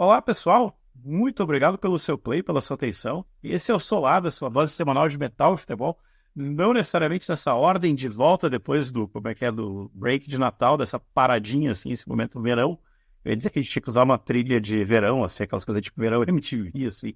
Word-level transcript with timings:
Olá, 0.00 0.22
pessoal. 0.22 0.80
Muito 0.94 1.42
obrigado 1.42 1.76
pelo 1.76 1.98
seu 1.98 2.16
play, 2.16 2.40
pela 2.40 2.60
sua 2.60 2.76
atenção. 2.76 3.24
Esse 3.42 3.72
é 3.72 3.74
o 3.74 3.80
Solada, 3.80 4.30
sua 4.30 4.48
dose 4.48 4.72
semanal 4.72 5.08
de 5.08 5.18
metal 5.18 5.54
e 5.54 5.56
futebol. 5.56 5.98
Não 6.36 6.72
necessariamente 6.72 7.28
nessa 7.28 7.52
ordem 7.54 7.96
de 7.96 8.08
volta 8.08 8.48
depois 8.48 8.92
do, 8.92 9.08
como 9.08 9.26
é 9.26 9.34
que 9.34 9.44
é, 9.44 9.50
do 9.50 9.90
break 9.92 10.28
de 10.28 10.38
Natal, 10.38 10.76
dessa 10.76 11.00
paradinha, 11.00 11.72
assim, 11.72 11.90
esse 11.90 12.08
momento 12.08 12.40
verão. 12.40 12.78
Eu 13.24 13.30
ia 13.30 13.36
dizer 13.36 13.50
que 13.50 13.58
a 13.58 13.62
gente 13.62 13.72
tinha 13.72 13.82
que 13.82 13.88
usar 13.88 14.04
uma 14.04 14.16
trilha 14.16 14.60
de 14.60 14.84
verão, 14.84 15.24
assim, 15.24 15.42
aquelas 15.42 15.64
coisas 15.64 15.82
tipo 15.82 16.00
verão 16.00 16.22
MTV, 16.22 16.86
assim. 16.86 17.14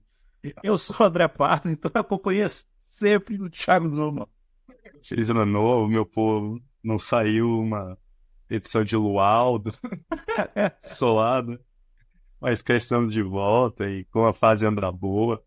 Eu 0.60 0.76
sou 0.76 0.96
o 0.98 1.04
André 1.04 1.28
Pato, 1.28 1.68
então 1.68 1.88
eu 1.94 2.00
acompanhei 2.00 2.44
sempre 2.82 3.40
o 3.40 3.48
Thiago 3.48 3.94
Zuma. 3.94 4.28
Feliz 5.04 5.30
ano 5.30 5.46
novo, 5.46 5.88
meu 5.88 6.04
povo. 6.04 6.60
Não 6.82 6.98
saiu 6.98 7.60
uma 7.60 7.96
edição 8.50 8.82
de 8.82 8.96
Lualdo, 8.96 9.70
solado. 10.82 11.60
Mas 12.42 12.60
crescendo 12.60 13.09
de 13.09 13.23
volta 13.23 13.88
e 13.88 14.05
com 14.06 14.27
a 14.27 14.32
fase 14.32 14.66
anda 14.66 14.91
boa. 14.91 15.41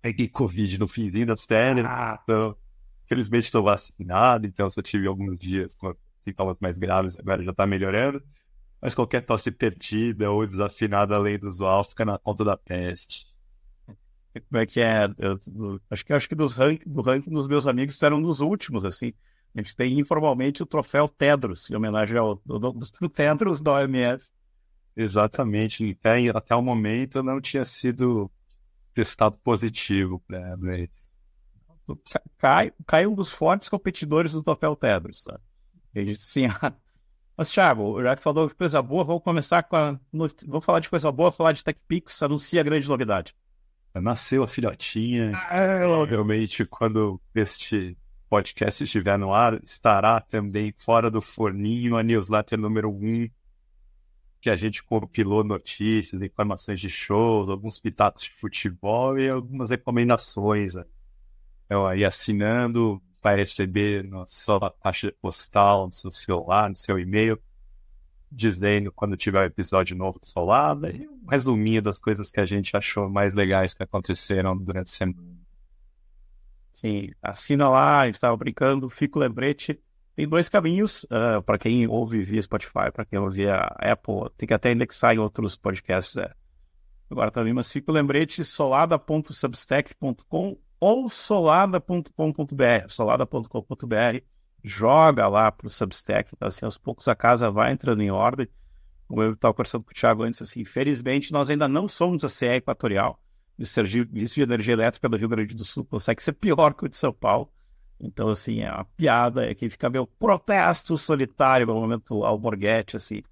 Peguei 0.00 0.26
Covid 0.26 0.80
no 0.80 0.88
finzinho 0.88 1.26
das 1.26 1.44
férias, 1.44 1.86
Ah. 1.86 2.18
então, 2.22 2.56
felizmente 3.04 3.44
estou 3.44 3.62
vacinado, 3.62 4.46
então 4.46 4.68
só 4.70 4.80
tive 4.80 5.06
alguns 5.06 5.38
dias 5.38 5.74
com 5.74 5.94
sintomas 6.16 6.58
mais 6.58 6.78
graves, 6.78 7.16
agora 7.18 7.44
já 7.44 7.52
tá 7.52 7.66
melhorando. 7.66 8.22
Mas 8.80 8.94
qualquer 8.94 9.20
tosse 9.20 9.50
perdida 9.52 10.30
ou 10.30 10.44
desafinada 10.46 11.14
além 11.14 11.38
do 11.38 11.46
usual 11.46 11.84
fica 11.84 12.04
na 12.06 12.18
conta 12.18 12.42
da 12.42 12.56
peste. 12.56 13.26
Como 14.48 14.60
é 14.62 14.66
que 14.66 14.80
é? 14.80 15.04
Eu- 15.18 15.78
acho 15.90 16.04
que 16.06 16.12
acho 16.14 16.26
que 16.28 16.34
dos 16.34 16.54
rank, 16.54 16.82
do 16.86 17.02
ranking 17.02 17.30
dos 17.30 17.46
meus 17.46 17.66
amigos 17.66 17.98
tu 17.98 18.06
era 18.06 18.16
um 18.16 18.22
dos 18.22 18.40
últimos, 18.40 18.84
assim. 18.86 19.12
A 19.54 19.60
gente 19.60 19.76
tem 19.76 20.00
informalmente 20.00 20.62
o 20.62 20.66
troféu 20.66 21.06
Tedros, 21.06 21.70
em 21.70 21.76
homenagem 21.76 22.16
ao 22.16 22.36
do, 22.46 22.58
do 22.58 23.08
Tedros 23.10 23.60
da 23.60 23.72
OMS. 23.74 24.32
Exatamente, 24.96 25.96
até, 25.98 26.28
até 26.28 26.54
o 26.54 26.62
momento 26.62 27.22
não 27.22 27.40
tinha 27.40 27.64
sido 27.64 28.30
testado 28.92 29.38
positivo 29.38 30.22
para 30.26 30.56
doença. 30.56 31.12
Cai, 32.38 32.72
cai 32.86 33.06
um 33.06 33.14
dos 33.14 33.30
fortes 33.30 33.68
competidores 33.68 34.32
do? 34.32 34.44
E 35.94 36.00
a 36.00 36.04
gente, 36.04 36.18
assim, 36.18 36.46
mas, 37.36 37.50
Thiago, 37.50 38.02
já 38.02 38.16
que 38.16 38.22
falou 38.22 38.48
de 38.48 38.54
coisa 38.54 38.80
boa, 38.82 39.04
vamos 39.04 39.22
começar 39.22 39.62
com 39.62 39.76
a. 39.76 39.98
Vamos 40.12 40.64
falar 40.64 40.80
de 40.80 40.88
coisa 40.88 41.10
boa, 41.10 41.32
falar 41.32 41.52
de 41.52 41.64
TechPix, 41.64 42.22
anuncia 42.22 42.60
a 42.60 42.64
grande 42.64 42.88
novidade. 42.88 43.34
Nasceu 43.94 44.42
a 44.42 44.48
filhotinha. 44.48 45.32
Ah, 45.34 46.04
Realmente, 46.06 46.64
quando 46.64 47.20
este 47.34 47.96
podcast 48.28 48.84
estiver 48.84 49.18
no 49.18 49.34
ar, 49.34 49.60
estará 49.62 50.18
também 50.18 50.72
fora 50.74 51.10
do 51.10 51.20
forninho 51.20 51.98
a 51.98 52.02
newsletter 52.02 52.58
número 52.58 52.90
1, 52.90 53.28
que 54.42 54.50
a 54.50 54.56
gente 54.56 54.82
compilou 54.82 55.44
notícias, 55.44 56.20
informações 56.20 56.80
de 56.80 56.90
shows, 56.90 57.48
alguns 57.48 57.78
pitacos 57.78 58.24
de 58.24 58.30
futebol 58.32 59.16
e 59.16 59.30
algumas 59.30 59.70
recomendações. 59.70 60.74
né? 60.74 60.84
Então, 61.64 61.86
aí 61.86 62.04
assinando, 62.04 63.00
vai 63.22 63.36
receber 63.36 64.02
na 64.02 64.26
sua 64.26 64.68
caixa 64.82 65.14
postal, 65.22 65.86
no 65.86 65.92
seu 65.92 66.10
celular, 66.10 66.68
no 66.68 66.74
seu 66.74 66.98
e-mail, 66.98 67.40
dizendo 68.32 68.90
quando 68.90 69.16
tiver 69.16 69.42
um 69.42 69.46
episódio 69.46 69.96
novo 69.96 70.18
do 70.18 70.26
Solada 70.26 70.90
e 70.90 71.06
um 71.06 71.24
resuminho 71.30 71.80
das 71.80 72.00
coisas 72.00 72.32
que 72.32 72.40
a 72.40 72.44
gente 72.44 72.76
achou 72.76 73.08
mais 73.08 73.34
legais 73.34 73.72
que 73.72 73.84
aconteceram 73.84 74.56
durante 74.58 74.88
a 74.88 74.90
semana. 74.90 75.38
Sim, 76.72 77.12
assina 77.22 77.68
lá, 77.68 78.00
a 78.00 78.06
gente 78.06 78.16
estava 78.16 78.36
brincando, 78.36 78.90
fica 78.90 79.20
o 79.20 79.22
lembrete. 79.22 79.80
Tem 80.14 80.28
dois 80.28 80.48
caminhos, 80.48 81.06
para 81.46 81.58
quem 81.58 81.86
ouve 81.86 82.22
via 82.22 82.42
Spotify, 82.42 82.90
para 82.92 83.04
quem 83.04 83.18
ouve 83.18 83.48
a 83.48 83.66
Apple, 83.78 84.30
tem 84.36 84.46
que 84.46 84.54
até 84.54 84.72
indexar 84.72 85.14
em 85.14 85.18
outros 85.18 85.56
podcasts. 85.56 86.16
É. 86.16 86.32
Agora 87.10 87.30
também, 87.30 87.52
mas 87.52 87.72
fica 87.72 87.90
o 87.90 87.94
lembrete 87.94 88.44
solada.substack.com 88.44 90.58
ou 90.78 91.08
solada.com.br. 91.08 92.88
Solada.com.br 92.88 94.20
joga 94.64 95.28
lá 95.28 95.50
para 95.50 95.66
o 95.66 95.70
Substack, 95.70 96.30
então, 96.34 96.46
assim, 96.46 96.64
aos 96.64 96.78
poucos 96.78 97.08
a 97.08 97.14
casa 97.14 97.50
vai 97.50 97.72
entrando 97.72 98.02
em 98.02 98.10
ordem. 98.10 98.48
Como 99.08 99.22
eu 99.22 99.32
estava 99.32 99.52
conversando 99.52 99.84
com 99.84 99.90
o 99.90 99.94
Thiago 99.94 100.22
antes, 100.22 100.40
assim, 100.40 100.60
infelizmente 100.60 101.32
nós 101.32 101.50
ainda 101.50 101.66
não 101.66 101.88
somos 101.88 102.24
a 102.24 102.28
CE 102.28 102.46
Equatorial 102.46 103.20
o 103.62 103.66
serviço 103.66 104.34
de 104.34 104.42
energia 104.42 104.72
elétrica 104.72 105.08
do 105.08 105.16
Rio 105.16 105.28
Grande 105.28 105.54
do 105.54 105.64
Sul 105.64 105.84
consegue 105.84 106.22
ser 106.22 106.32
pior 106.32 106.74
que 106.74 106.84
o 106.84 106.88
de 106.88 106.96
São 106.96 107.12
Paulo. 107.12 107.50
Então, 108.02 108.28
assim, 108.28 108.62
a 108.64 108.84
piada 108.96 109.48
é 109.48 109.54
que 109.54 109.70
fica 109.70 109.88
meio 109.88 110.06
protesto 110.06 110.98
solitário 110.98 111.66
no 111.66 111.74
momento 111.74 112.24
alborguete, 112.24 112.96
assim. 112.96 113.22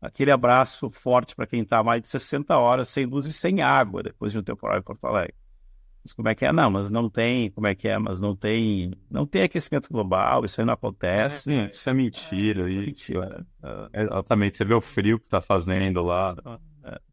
Aquele 0.00 0.30
abraço 0.30 0.90
forte 0.90 1.34
para 1.34 1.46
quem 1.46 1.62
está 1.62 1.82
mais 1.82 2.02
de 2.02 2.08
60 2.08 2.56
horas 2.58 2.88
sem 2.88 3.06
luz 3.06 3.26
e 3.26 3.32
sem 3.32 3.62
água 3.62 4.02
depois 4.02 4.32
de 4.32 4.38
um 4.38 4.42
temporal 4.42 4.78
em 4.78 4.82
Porto 4.82 5.06
Alegre. 5.06 5.34
Mas 6.04 6.12
como 6.12 6.28
é 6.28 6.34
que 6.34 6.44
é? 6.44 6.52
Não, 6.52 6.70
mas 6.70 6.90
não 6.90 7.08
tem, 7.08 7.50
como 7.50 7.66
é 7.66 7.74
que 7.74 7.88
é? 7.88 7.98
Mas 7.98 8.20
não 8.20 8.36
tem, 8.36 8.92
não 9.10 9.26
tem 9.26 9.42
aquecimento 9.42 9.88
global, 9.90 10.44
isso 10.44 10.60
aí 10.60 10.66
não 10.66 10.74
acontece. 10.74 11.52
É, 11.52 11.68
isso 11.68 11.90
é 11.90 11.92
mentira. 11.92 12.70
Isso, 12.70 13.12
Mentira. 13.12 13.46
é, 13.92 14.02
exatamente. 14.02 14.56
Você 14.56 14.64
vê 14.64 14.74
o 14.74 14.80
frio 14.80 15.18
que 15.18 15.28
tá 15.28 15.40
fazendo 15.40 16.02
lá, 16.02 16.36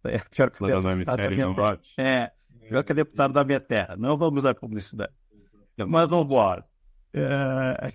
É, 0.04 0.16
é 0.16 0.20
pior 0.20 0.52
que 0.52 0.64
o 0.64 0.92
hemisfério 0.92 1.54
norte. 1.54 1.94
É, 1.98 2.32
pior 2.70 2.84
que 2.84 2.92
é 2.92 2.96
deputado 2.96 3.34
da 3.34 3.44
minha 3.44 3.60
terra. 3.60 3.96
Não 3.98 4.16
vamos 4.16 4.44
usar 4.44 4.54
publicidade. 4.54 5.12
Mas 5.78 6.08
vamos 6.08 6.26
embora. 6.26 6.64
É... 7.14 7.94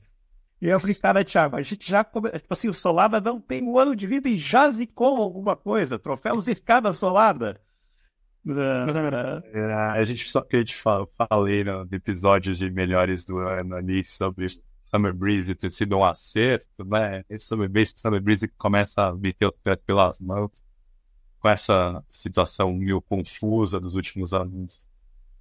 E 0.60 0.66
eu 0.66 0.80
falei, 0.80 0.94
cara, 0.94 1.24
Thiago, 1.24 1.56
a 1.56 1.62
gente 1.62 1.88
já. 1.88 2.02
Tipo 2.04 2.22
assim, 2.50 2.68
o 2.68 2.74
Solada 2.74 3.20
não 3.20 3.40
tem 3.40 3.62
um 3.62 3.78
ano 3.78 3.94
de 3.94 4.06
vida 4.06 4.28
e 4.28 4.36
já 4.36 4.70
zicou 4.70 5.16
alguma 5.22 5.54
coisa. 5.54 5.98
Troféu 5.98 6.40
zicada 6.40 6.92
Solada. 6.92 7.60
É... 8.46 9.58
É, 9.58 9.72
a 9.72 10.04
gente 10.04 10.28
só 10.30 10.40
que 10.40 10.56
a 10.56 10.58
gente 10.60 10.74
fa- 10.74 11.06
falei 11.28 11.64
no 11.64 11.86
episódios 11.92 12.58
de 12.58 12.70
melhores 12.70 13.24
do 13.24 13.38
ano 13.38 13.74
ali 13.76 14.04
sobre 14.04 14.46
Summer 14.76 15.12
Breeze 15.12 15.54
ter 15.54 15.70
sido 15.70 15.96
um 15.98 16.04
acerto, 16.04 16.84
né? 16.84 17.24
Esse 17.28 17.46
Summer 17.46 17.68
Breeze, 17.68 17.92
Summer 17.96 18.20
Breeze 18.22 18.48
começa 18.56 19.08
a 19.08 19.14
meter 19.14 19.46
os 19.46 19.58
pés 19.58 19.82
pelas 19.82 20.18
mãos 20.20 20.64
com 21.38 21.48
essa 21.48 22.02
situação 22.08 22.72
meio 22.72 23.02
confusa 23.02 23.78
dos 23.78 23.94
últimos 23.94 24.32
anos. 24.32 24.90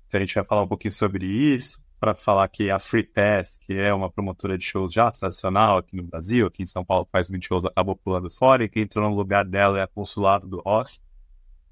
Então 0.08 0.20
a 0.20 0.26
gente 0.26 0.36
vai 0.36 0.46
falar 0.46 0.64
um 0.64 0.68
pouquinho 0.68 0.92
sobre 0.92 1.26
isso, 1.26 1.80
para 2.00 2.14
falar 2.14 2.48
que 2.48 2.70
a 2.70 2.80
Free 2.80 3.04
Pass, 3.04 3.58
que 3.58 3.74
é 3.74 3.94
uma 3.94 4.10
promotora 4.10 4.58
de 4.58 4.64
shows 4.64 4.94
já 4.94 5.12
tradicional 5.12 5.78
aqui 5.78 5.96
no 5.96 6.04
Brasil, 6.04 6.48
aqui 6.48 6.64
em 6.64 6.66
São 6.66 6.86
Paulo 6.86 7.08
faz 7.12 7.30
muitos 7.30 7.48
shows, 7.48 7.66
acabou 7.66 7.96
pulando 7.96 8.30
fora, 8.30 8.64
e 8.64 8.70
quem 8.70 8.84
entrou 8.84 9.10
no 9.10 9.16
lugar 9.16 9.44
dela 9.46 9.80
é 9.80 9.84
a 9.84 9.88
Consulado 9.88 10.48
do 10.48 10.62
Rock. 10.62 11.00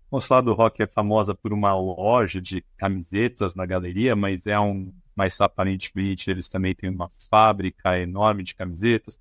Consulado 0.09 0.45
do 0.47 0.53
Rock 0.53 0.81
é 0.81 0.87
famosa 0.87 1.35
por 1.35 1.53
uma 1.53 1.75
loja 1.75 2.41
de 2.41 2.63
camisetas 2.77 3.55
na 3.55 3.65
galeria, 3.65 4.15
mas 4.15 4.47
é 4.47 4.59
um, 4.59 4.91
mais 5.15 5.39
aparentemente, 5.39 6.29
eles 6.29 6.49
também 6.49 6.73
têm 6.73 6.89
uma 6.89 7.09
fábrica 7.29 7.99
enorme 7.99 8.43
de 8.43 8.55
camisetas. 8.55 9.19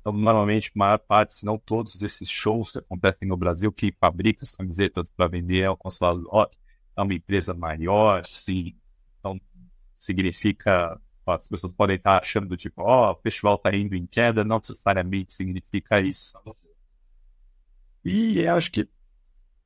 Então, 0.00 0.12
normalmente, 0.12 0.70
a 0.74 0.78
maior 0.78 0.98
parte, 0.98 1.34
se 1.34 1.46
não 1.46 1.58
todos 1.58 2.02
esses 2.02 2.28
shows 2.28 2.72
que 2.72 2.78
acontecem 2.78 3.26
no 3.26 3.36
Brasil, 3.36 3.72
quem 3.72 3.90
fabrica 3.90 4.44
as 4.44 4.50
camisetas 4.50 5.08
para 5.10 5.26
vender 5.26 5.60
é 5.60 5.70
o 5.70 5.76
Consulado 5.76 6.20
do 6.20 6.28
Rock. 6.28 6.56
É 6.96 7.02
uma 7.02 7.14
empresa 7.14 7.54
maior, 7.54 8.24
sim. 8.24 8.74
Significa. 9.94 11.00
as 11.26 11.48
pessoas 11.48 11.72
podem 11.72 11.96
estar 11.96 12.18
achando, 12.18 12.56
tipo, 12.56 12.82
ó, 12.82 13.12
o 13.12 13.16
festival 13.16 13.54
está 13.54 13.74
indo 13.74 13.94
em 13.94 14.06
queda, 14.06 14.44
não 14.44 14.58
necessariamente 14.58 15.32
significa 15.32 16.00
isso. 16.00 16.36
E 18.04 18.46
acho 18.46 18.70
que 18.70 18.88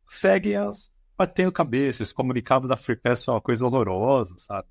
segue 0.07 0.55
as 0.55 0.97
batendo 1.17 1.51
cabeça. 1.51 2.05
Esse 2.05 2.15
comunicado 2.15 2.69
da 2.69 2.77
Free 2.77 2.97
Pass 2.97 3.27
é 3.27 3.33
uma 3.33 3.41
coisa 3.41 3.67
horrorosa, 3.67 4.37
sabe? 4.39 4.69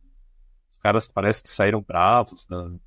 Os 0.69 0.77
caras 0.77 1.07
parecem 1.07 1.43
que 1.43 1.49
saíram 1.49 1.81
bravos, 1.81 2.47
né? 2.49 2.79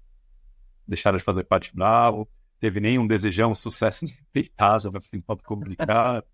deixaram 0.89 1.19
de 1.19 1.25
fazer 1.25 1.45
parte 1.45 1.75
bravo. 1.75 2.29
Teve 2.59 2.81
nenhum 2.81 3.07
desejão, 3.07 3.55
sucesso 3.55 4.07
respeitável 4.35 4.91
no 4.91 5.01
final 5.01 5.37
do 5.37 5.45
comunicado. 5.45 6.27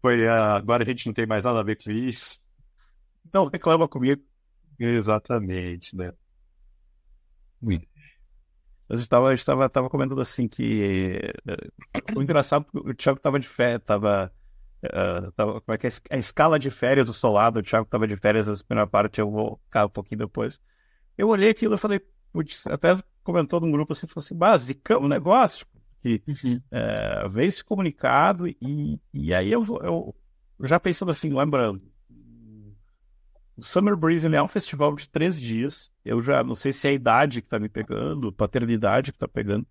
Foi, 0.00 0.26
ah, 0.28 0.56
agora 0.56 0.84
a 0.84 0.86
gente 0.86 1.06
não 1.06 1.12
tem 1.12 1.26
mais 1.26 1.44
nada 1.44 1.60
a 1.60 1.62
ver 1.62 1.76
com 1.82 1.90
isso. 1.90 2.40
Não 3.32 3.46
reclama 3.46 3.88
comigo. 3.88 4.22
Exatamente, 4.80 5.94
né? 5.94 6.12
A 8.88 8.96
gente 8.96 9.02
estava 9.02 9.36
tava, 9.36 9.68
tava 9.68 9.90
comentando 9.90 10.20
assim 10.20 10.48
que 10.48 11.20
eh, 11.46 11.70
foi 12.12 12.24
engraçado 12.24 12.64
porque 12.64 12.90
o 12.90 12.94
Thiago 12.94 13.18
estava 13.18 13.38
de 13.38 13.46
férias, 13.46 13.82
estava 13.82 14.32
tava, 15.36 15.60
como 15.60 15.74
é 15.74 15.78
que 15.78 15.86
é 15.86 15.90
a 16.10 16.16
escala 16.16 16.58
de 16.58 16.70
férias 16.70 17.06
do 17.06 17.12
Solado, 17.12 17.60
o 17.60 17.62
Thiago 17.62 17.84
estava 17.84 18.06
de 18.08 18.16
férias 18.16 18.46
na 18.46 18.56
primeira 18.66 18.86
parte, 18.86 19.20
eu 19.20 19.30
vou 19.30 19.60
ficar 19.64 19.86
um 19.86 19.90
pouquinho 19.90 20.20
depois. 20.20 20.60
Eu 21.16 21.28
olhei 21.28 21.50
aquilo 21.50 21.74
e 21.74 21.78
falei, 21.78 22.00
putz, 22.32 22.66
até 22.66 22.96
comentou 23.22 23.60
num 23.60 23.70
grupo 23.70 23.92
assim, 23.92 24.06
falou 24.06 24.24
assim, 24.24 24.34
basicão 24.34 25.02
o 25.02 25.08
negócio, 25.08 25.66
que 26.02 26.22
é, 26.70 27.28
veio 27.28 27.48
esse 27.48 27.62
comunicado 27.62 28.48
e, 28.48 28.98
e 29.12 29.34
aí 29.34 29.52
eu, 29.52 29.62
eu 29.82 30.14
já 30.60 30.80
pensando 30.80 31.10
assim, 31.10 31.32
lembrando, 31.32 31.82
o 33.60 33.62
Summer 33.62 33.94
Breeze 33.96 34.26
é 34.26 34.42
um 34.42 34.48
festival 34.48 34.94
de 34.94 35.08
três 35.08 35.38
dias. 35.38 35.92
Eu 36.04 36.20
já 36.22 36.42
não 36.42 36.54
sei 36.54 36.72
se 36.72 36.86
é 36.86 36.90
a 36.90 36.94
idade 36.94 37.42
que 37.42 37.48
tá 37.48 37.58
me 37.58 37.68
pegando, 37.68 38.32
paternidade 38.32 39.12
que 39.12 39.18
tá 39.18 39.28
pegando. 39.28 39.66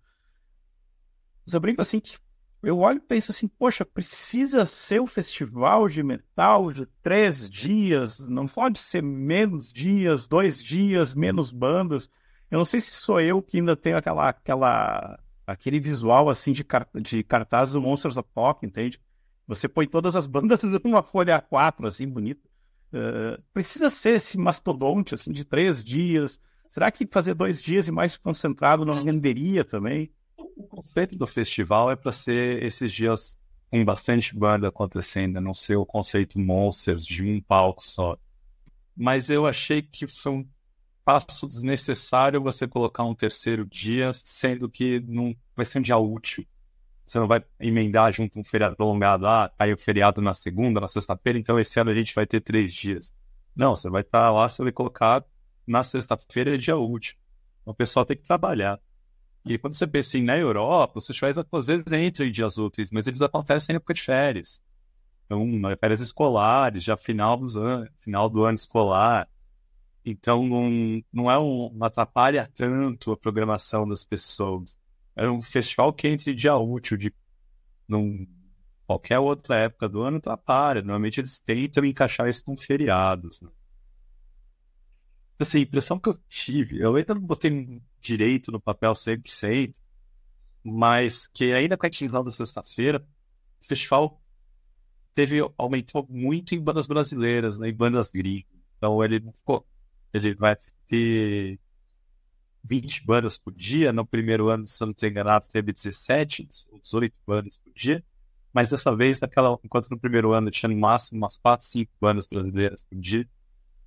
Mas 1.44 1.52
eu 1.52 1.60
brinco 1.60 1.82
assim 1.82 1.98
que 1.98 2.16
eu 2.62 2.78
olho 2.78 2.98
e 2.98 3.00
penso 3.00 3.30
assim, 3.32 3.48
poxa, 3.48 3.84
precisa 3.84 4.64
ser 4.64 5.00
um 5.00 5.06
festival 5.06 5.88
de 5.88 6.02
metal 6.02 6.70
de 6.72 6.86
três 7.02 7.48
dias, 7.50 8.20
não 8.20 8.46
pode 8.46 8.78
ser 8.78 9.02
menos 9.02 9.72
dias, 9.72 10.28
dois 10.28 10.62
dias, 10.62 11.14
menos 11.14 11.50
bandas. 11.50 12.08
Eu 12.50 12.58
não 12.58 12.64
sei 12.64 12.80
se 12.80 12.92
sou 12.92 13.20
eu 13.20 13.42
que 13.42 13.58
ainda 13.58 13.74
tenho 13.74 13.96
aquela, 13.96 14.28
aquela, 14.28 15.18
aquele 15.46 15.80
visual 15.80 16.28
assim 16.28 16.52
de, 16.52 16.64
de 17.02 17.24
cartaz 17.24 17.72
do 17.72 17.80
Monsters 17.80 18.16
of 18.16 18.28
Rock, 18.36 18.64
entende? 18.64 19.00
Você 19.48 19.68
põe 19.68 19.86
todas 19.86 20.14
as 20.14 20.26
bandas 20.26 20.62
numa 20.84 21.02
folha 21.02 21.42
A4, 21.42 21.86
assim, 21.86 22.06
bonita. 22.06 22.49
Uh, 22.92 23.40
precisa 23.52 23.88
ser 23.88 24.16
esse 24.16 24.36
mastodonte, 24.36 25.14
assim, 25.14 25.32
de 25.32 25.44
três 25.44 25.84
dias. 25.84 26.40
Será 26.68 26.90
que 26.90 27.08
fazer 27.10 27.34
dois 27.34 27.62
dias 27.62 27.88
e 27.88 27.92
mais 27.92 28.16
concentrado 28.16 28.84
não 28.84 29.04
renderia 29.04 29.64
também? 29.64 30.12
o 30.60 30.68
conceito 30.68 31.16
do 31.16 31.26
festival 31.26 31.90
é 31.90 31.96
para 31.96 32.12
ser 32.12 32.62
esses 32.62 32.92
dias 32.92 33.38
com 33.70 33.84
bastante 33.84 34.36
banda 34.36 34.68
acontecendo, 34.68 35.40
não 35.40 35.54
ser 35.54 35.76
o 35.76 35.86
conceito 35.86 36.38
monsters 36.38 37.04
de 37.04 37.24
um 37.24 37.40
palco 37.40 37.82
só. 37.82 38.16
Mas 38.96 39.30
eu 39.30 39.46
achei 39.46 39.80
que 39.80 40.06
foi 40.06 40.32
um 40.32 40.48
passo 41.04 41.46
desnecessário 41.46 42.42
você 42.42 42.66
colocar 42.66 43.04
um 43.04 43.14
terceiro 43.14 43.64
dia, 43.64 44.12
sendo 44.12 44.68
que 44.68 45.00
não 45.00 45.34
vai 45.56 45.64
ser 45.64 45.78
um 45.78 45.82
dia 45.82 45.96
útil. 45.96 46.44
Você 47.10 47.18
não 47.18 47.26
vai 47.26 47.44
emendar 47.58 48.12
junto 48.12 48.38
um 48.38 48.44
feriado 48.44 48.76
prolongado. 48.76 49.26
Ah, 49.26 49.52
aí 49.58 49.72
o 49.72 49.76
feriado 49.76 50.22
na 50.22 50.32
segunda, 50.32 50.80
na 50.80 50.86
sexta-feira, 50.86 51.40
então 51.40 51.58
esse 51.58 51.80
ano 51.80 51.90
a 51.90 51.94
gente 51.94 52.14
vai 52.14 52.24
ter 52.24 52.40
três 52.40 52.72
dias. 52.72 53.12
Não, 53.54 53.74
você 53.74 53.90
vai 53.90 54.02
estar 54.02 54.30
lá, 54.30 54.48
você 54.48 54.62
vai 54.62 54.70
colocar 54.70 55.24
na 55.66 55.82
sexta-feira 55.82 56.54
é 56.54 56.56
dia 56.56 56.76
útil. 56.76 57.16
O 57.64 57.74
pessoal 57.74 58.06
tem 58.06 58.16
que 58.16 58.22
trabalhar. 58.22 58.78
E 59.44 59.58
quando 59.58 59.74
você 59.74 59.88
pensa 59.88 60.18
em 60.18 60.22
na 60.22 60.38
Europa, 60.38 61.00
os 61.00 61.06
festivais 61.08 61.36
às 61.36 61.66
vezes 61.66 61.90
entram 61.90 62.26
em 62.26 62.30
dias 62.30 62.58
úteis, 62.58 62.92
mas 62.92 63.08
eles 63.08 63.22
acontecem 63.22 63.72
em 63.72 63.76
época 63.78 63.94
de 63.94 64.02
férias. 64.02 64.62
Então, 65.26 65.44
férias 65.80 65.98
escolares, 65.98 66.84
já 66.84 66.96
final, 66.96 67.36
dos 67.36 67.56
an 67.56 67.88
final 67.96 68.30
do 68.30 68.44
ano 68.44 68.54
escolar. 68.54 69.28
Então, 70.04 70.46
não, 70.46 71.02
não 71.12 71.28
é 71.28 71.36
um, 71.36 71.72
não 71.74 71.88
atrapalha 71.88 72.48
tanto 72.54 73.10
a 73.10 73.16
programação 73.16 73.88
das 73.88 74.04
pessoas. 74.04 74.78
É 75.20 75.28
um 75.28 75.42
festival 75.42 75.92
que 75.92 76.08
entra 76.08 76.30
em 76.30 76.34
dia 76.34 76.56
útil, 76.56 76.96
de 76.96 77.12
num, 77.86 78.26
qualquer 78.86 79.18
outra 79.18 79.58
época 79.58 79.86
do 79.86 80.00
ano 80.00 80.16
atrapalha. 80.16 80.80
Normalmente 80.80 81.20
eles 81.20 81.38
tentam 81.38 81.84
encaixar 81.84 82.26
isso 82.26 82.42
com 82.42 82.56
feriados. 82.56 83.42
Né? 83.42 83.50
assim, 85.38 85.58
a 85.58 85.62
impressão 85.62 85.98
que 85.98 86.08
eu 86.08 86.18
tive, 86.26 86.80
eu 86.80 86.96
ainda 86.96 87.14
não 87.14 87.20
botei 87.20 87.82
direito 88.00 88.50
no 88.50 88.58
papel 88.58 88.92
100%, 88.92 89.74
mas 90.64 91.26
que 91.26 91.52
ainda 91.52 91.76
com 91.76 91.84
a 91.84 91.88
extinção 91.88 92.24
da 92.24 92.30
sexta-feira, 92.30 93.06
o 93.60 93.66
festival 93.66 94.22
teve, 95.14 95.40
aumentou 95.58 96.06
muito 96.08 96.54
em 96.54 96.60
bandas 96.60 96.86
brasileiras, 96.86 97.58
né, 97.58 97.68
em 97.68 97.74
bandas 97.74 98.10
gringas. 98.10 98.50
Então 98.78 99.04
ele 99.04 99.20
ficou, 99.32 99.66
ele 100.14 100.34
vai 100.34 100.56
ter 100.86 101.58
20 102.62 103.04
bandas 103.04 103.38
por 103.38 103.52
dia. 103.52 103.92
No 103.92 104.06
primeiro 104.06 104.48
ano, 104.48 104.66
se 104.66 104.82
eu 104.82 104.86
não 104.86 104.92
estou 104.92 105.08
enganado, 105.08 105.48
teve 105.48 105.72
17, 105.72 106.46
18 106.82 107.20
bandas 107.26 107.58
por 107.58 107.72
dia. 107.74 108.04
Mas 108.52 108.70
dessa 108.70 108.94
vez, 108.94 109.20
naquela, 109.20 109.58
enquanto 109.64 109.88
no 109.90 109.98
primeiro 109.98 110.32
ano 110.32 110.50
tinha 110.50 110.68
no 110.68 110.76
máximo 110.76 111.18
umas 111.18 111.36
4, 111.36 111.66
5 111.66 111.92
bandas 112.00 112.26
brasileiras 112.26 112.82
por 112.82 112.98
dia, 112.98 113.28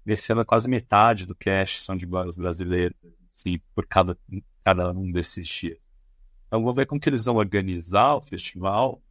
Nesse 0.05 0.31
ano, 0.33 0.45
quase 0.45 0.69
metade 0.69 1.25
do 1.25 1.33
cast 1.33 1.81
são 1.81 1.95
de 1.95 2.05
bandas 2.05 2.35
brasileiras, 2.35 2.95
assim, 3.33 3.59
por 3.73 3.87
cada, 3.87 4.17
cada 4.63 4.91
um 4.91 5.09
desses 5.11 5.47
dias. 5.47 5.91
Então, 6.47 6.61
vou 6.61 6.73
ver 6.73 6.85
como 6.85 6.99
que 6.99 7.07
eles 7.07 7.25
vão 7.25 7.37
organizar 7.37 8.15
o 8.15 8.21
festival 8.21 9.01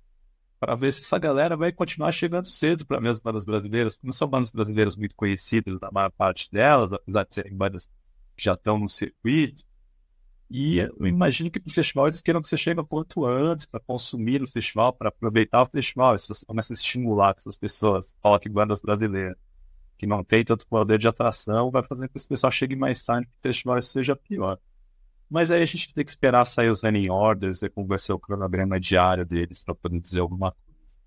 para 0.61 0.75
ver 0.75 0.93
se 0.93 1.01
essa 1.01 1.19
galera 1.19 1.57
vai 1.57 1.73
continuar 1.73 2.13
chegando 2.13 2.47
cedo 2.47 2.87
para 2.87 3.11
as 3.11 3.21
bandas 3.21 3.45
brasileiras. 3.45 3.97
Como 3.97 4.13
são 4.13 4.29
bandas 4.29 4.53
brasileiras 4.53 4.95
muito 4.95 5.17
conhecidas, 5.17 5.81
na 5.81 5.91
maior 5.91 6.11
parte 6.11 6.51
delas, 6.53 6.93
apesar 6.93 7.25
de 7.25 7.35
serem 7.35 7.57
bandas 7.57 7.93
que 8.37 8.45
já 8.45 8.55
estão 8.55 8.79
no 8.79 8.89
circuito. 8.89 9.65
E 10.51 10.79
eu 10.79 11.07
imagino 11.07 11.51
que 11.51 11.59
para 11.59 11.71
o 11.71 11.73
festival 11.73 12.09
eles 12.09 12.21
queiram 12.21 12.43
que 12.43 12.49
você 12.49 12.59
chegue 12.59 12.85
quanto 12.85 13.25
antes 13.25 13.65
para 13.65 13.81
consumir 13.81 14.41
no 14.41 14.47
festival, 14.47 14.93
para 14.93 15.09
aproveitar 15.09 15.63
o 15.63 15.67
festival. 15.67 16.17
Se 16.19 16.29
você 16.29 16.45
começa 16.45 16.73
a 16.73 16.77
estimular 16.77 17.35
essas 17.37 17.57
pessoas, 17.57 18.15
coloque 18.21 18.51
bandas 18.51 18.81
brasileiras 18.83 19.43
que 19.97 20.07
não 20.07 20.25
tem 20.25 20.45
tanto 20.45 20.67
poder 20.67 20.99
de 20.99 21.09
atração, 21.09 21.71
vai 21.71 21.83
fazer 21.85 22.09
com 22.09 22.13
que 22.13 22.19
esse 22.19 22.29
pessoal 22.29 22.51
chegue 22.51 22.75
mais 22.75 23.03
tarde 23.05 23.27
que 23.29 23.33
o 23.39 23.43
festival 23.43 23.81
seja 23.81 24.17
pior. 24.17 24.59
Mas 25.31 25.51
aí 25.51 25.63
a 25.63 25.65
gente 25.65 25.95
tem 25.95 26.05
que 26.05 26.11
esperar 26.11 26.45
sair 26.45 26.69
os 26.69 26.83
running 26.83 27.09
orders 27.09 27.63
e 27.63 27.71
ser 27.99 28.13
o 28.13 28.19
cronograma 28.19 28.79
diário 28.79 29.25
deles 29.25 29.65
para 29.65 29.75
poder 29.75 30.01
dizer 30.01 30.21
alguma 30.21 30.51
coisa. 30.51 30.99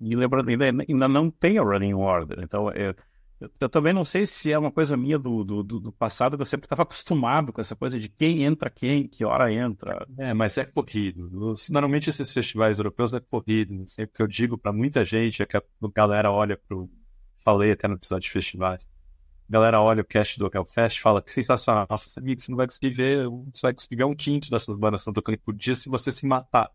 E 0.00 0.14
lembrando, 0.14 0.50
ainda, 0.50 0.84
ainda 0.86 1.08
não 1.08 1.30
tem 1.30 1.58
o 1.58 1.64
running 1.64 1.94
order, 1.94 2.40
então 2.42 2.70
é, 2.70 2.94
eu, 3.38 3.68
também 3.68 3.92
não 3.92 4.04
sei 4.04 4.24
se 4.24 4.50
é 4.50 4.58
uma 4.58 4.70
coisa 4.70 4.96
minha 4.96 5.18
do, 5.18 5.44
do, 5.44 5.62
do 5.62 5.92
passado, 5.92 6.36
que 6.36 6.42
eu 6.42 6.46
sempre 6.46 6.66
estava 6.66 6.82
acostumado 6.82 7.52
com 7.52 7.60
essa 7.60 7.76
coisa 7.76 7.98
de 7.98 8.08
quem 8.08 8.44
entra 8.44 8.70
quem, 8.70 9.06
que 9.06 9.24
hora 9.24 9.52
entra. 9.52 10.06
É, 10.18 10.32
mas 10.32 10.56
é 10.56 10.64
corrido. 10.64 11.30
Normalmente 11.70 12.08
esses 12.08 12.32
festivais 12.32 12.78
europeus 12.78 13.12
é 13.12 13.20
corrido. 13.20 13.86
Sempre 13.86 14.16
que 14.16 14.22
eu 14.22 14.26
digo 14.26 14.56
para 14.56 14.72
muita 14.72 15.04
gente 15.04 15.42
é 15.42 15.46
que 15.46 15.56
a 15.56 15.62
galera 15.94 16.30
olha 16.30 16.58
pro 16.68 16.90
falei 17.44 17.70
até 17.72 17.86
no 17.86 17.94
episódio 17.94 18.24
de 18.24 18.30
festivais. 18.30 18.88
A 19.48 19.52
galera 19.52 19.80
olha 19.80 20.02
o 20.02 20.04
cast 20.04 20.38
do 20.38 20.50
Hellfest 20.52 21.00
fala 21.00 21.22
que 21.22 21.30
sensacional. 21.30 21.86
Nossa, 21.88 22.18
amigo, 22.18 22.40
você 22.40 22.50
não 22.50 22.56
vai 22.56 22.66
conseguir 22.66 22.90
ver, 22.90 23.28
você 23.28 23.62
vai 23.62 23.74
conseguir 23.74 23.96
ver 23.96 24.04
um 24.04 24.14
quinto 24.14 24.50
dessas 24.50 24.76
bandas 24.76 25.00
que 25.00 25.02
estão 25.02 25.12
tocando 25.12 25.38
por 25.38 25.54
dia 25.54 25.74
se 25.74 25.88
você 25.88 26.10
se 26.10 26.26
matar. 26.26 26.70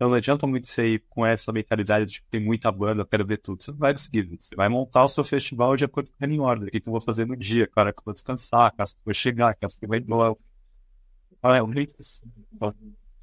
Então 0.00 0.08
não 0.08 0.16
adianta 0.16 0.46
muito 0.46 0.66
você 0.66 0.94
ir 0.94 1.04
com 1.10 1.26
essa 1.26 1.52
mentalidade 1.52 2.06
de 2.06 2.22
que 2.22 2.28
tem 2.30 2.42
muita 2.42 2.72
banda, 2.72 3.02
eu 3.02 3.06
quero 3.06 3.26
ver 3.26 3.36
tudo. 3.36 3.62
Você 3.62 3.70
não 3.70 3.76
vai 3.76 3.92
conseguir. 3.92 4.34
Você 4.40 4.56
vai 4.56 4.66
montar 4.66 5.04
o 5.04 5.08
seu 5.08 5.22
festival 5.22 5.76
de 5.76 5.84
acordo 5.84 6.10
com 6.10 6.16
o 6.16 6.26
running 6.26 6.40
order. 6.40 6.68
O 6.68 6.70
que, 6.70 6.78
eu 6.78 6.90
vou 6.90 7.02
fazer 7.02 7.26
no 7.26 7.36
dia, 7.36 7.66
cara, 7.66 7.92
que 7.92 7.98
eu 7.98 8.04
vou 8.06 8.14
descansar, 8.14 8.74
cara, 8.74 8.88
que 8.88 8.96
eu 8.96 9.02
vou 9.04 9.12
chegar, 9.12 9.54
cara, 9.56 9.70
que 9.70 9.84
eu 9.84 9.88
vou 9.88 9.98
embora. 9.98 10.36
É 11.42 11.62
um 11.62 11.70
jeito 11.70 11.96
assim. 12.00 12.32
Não 12.58 12.74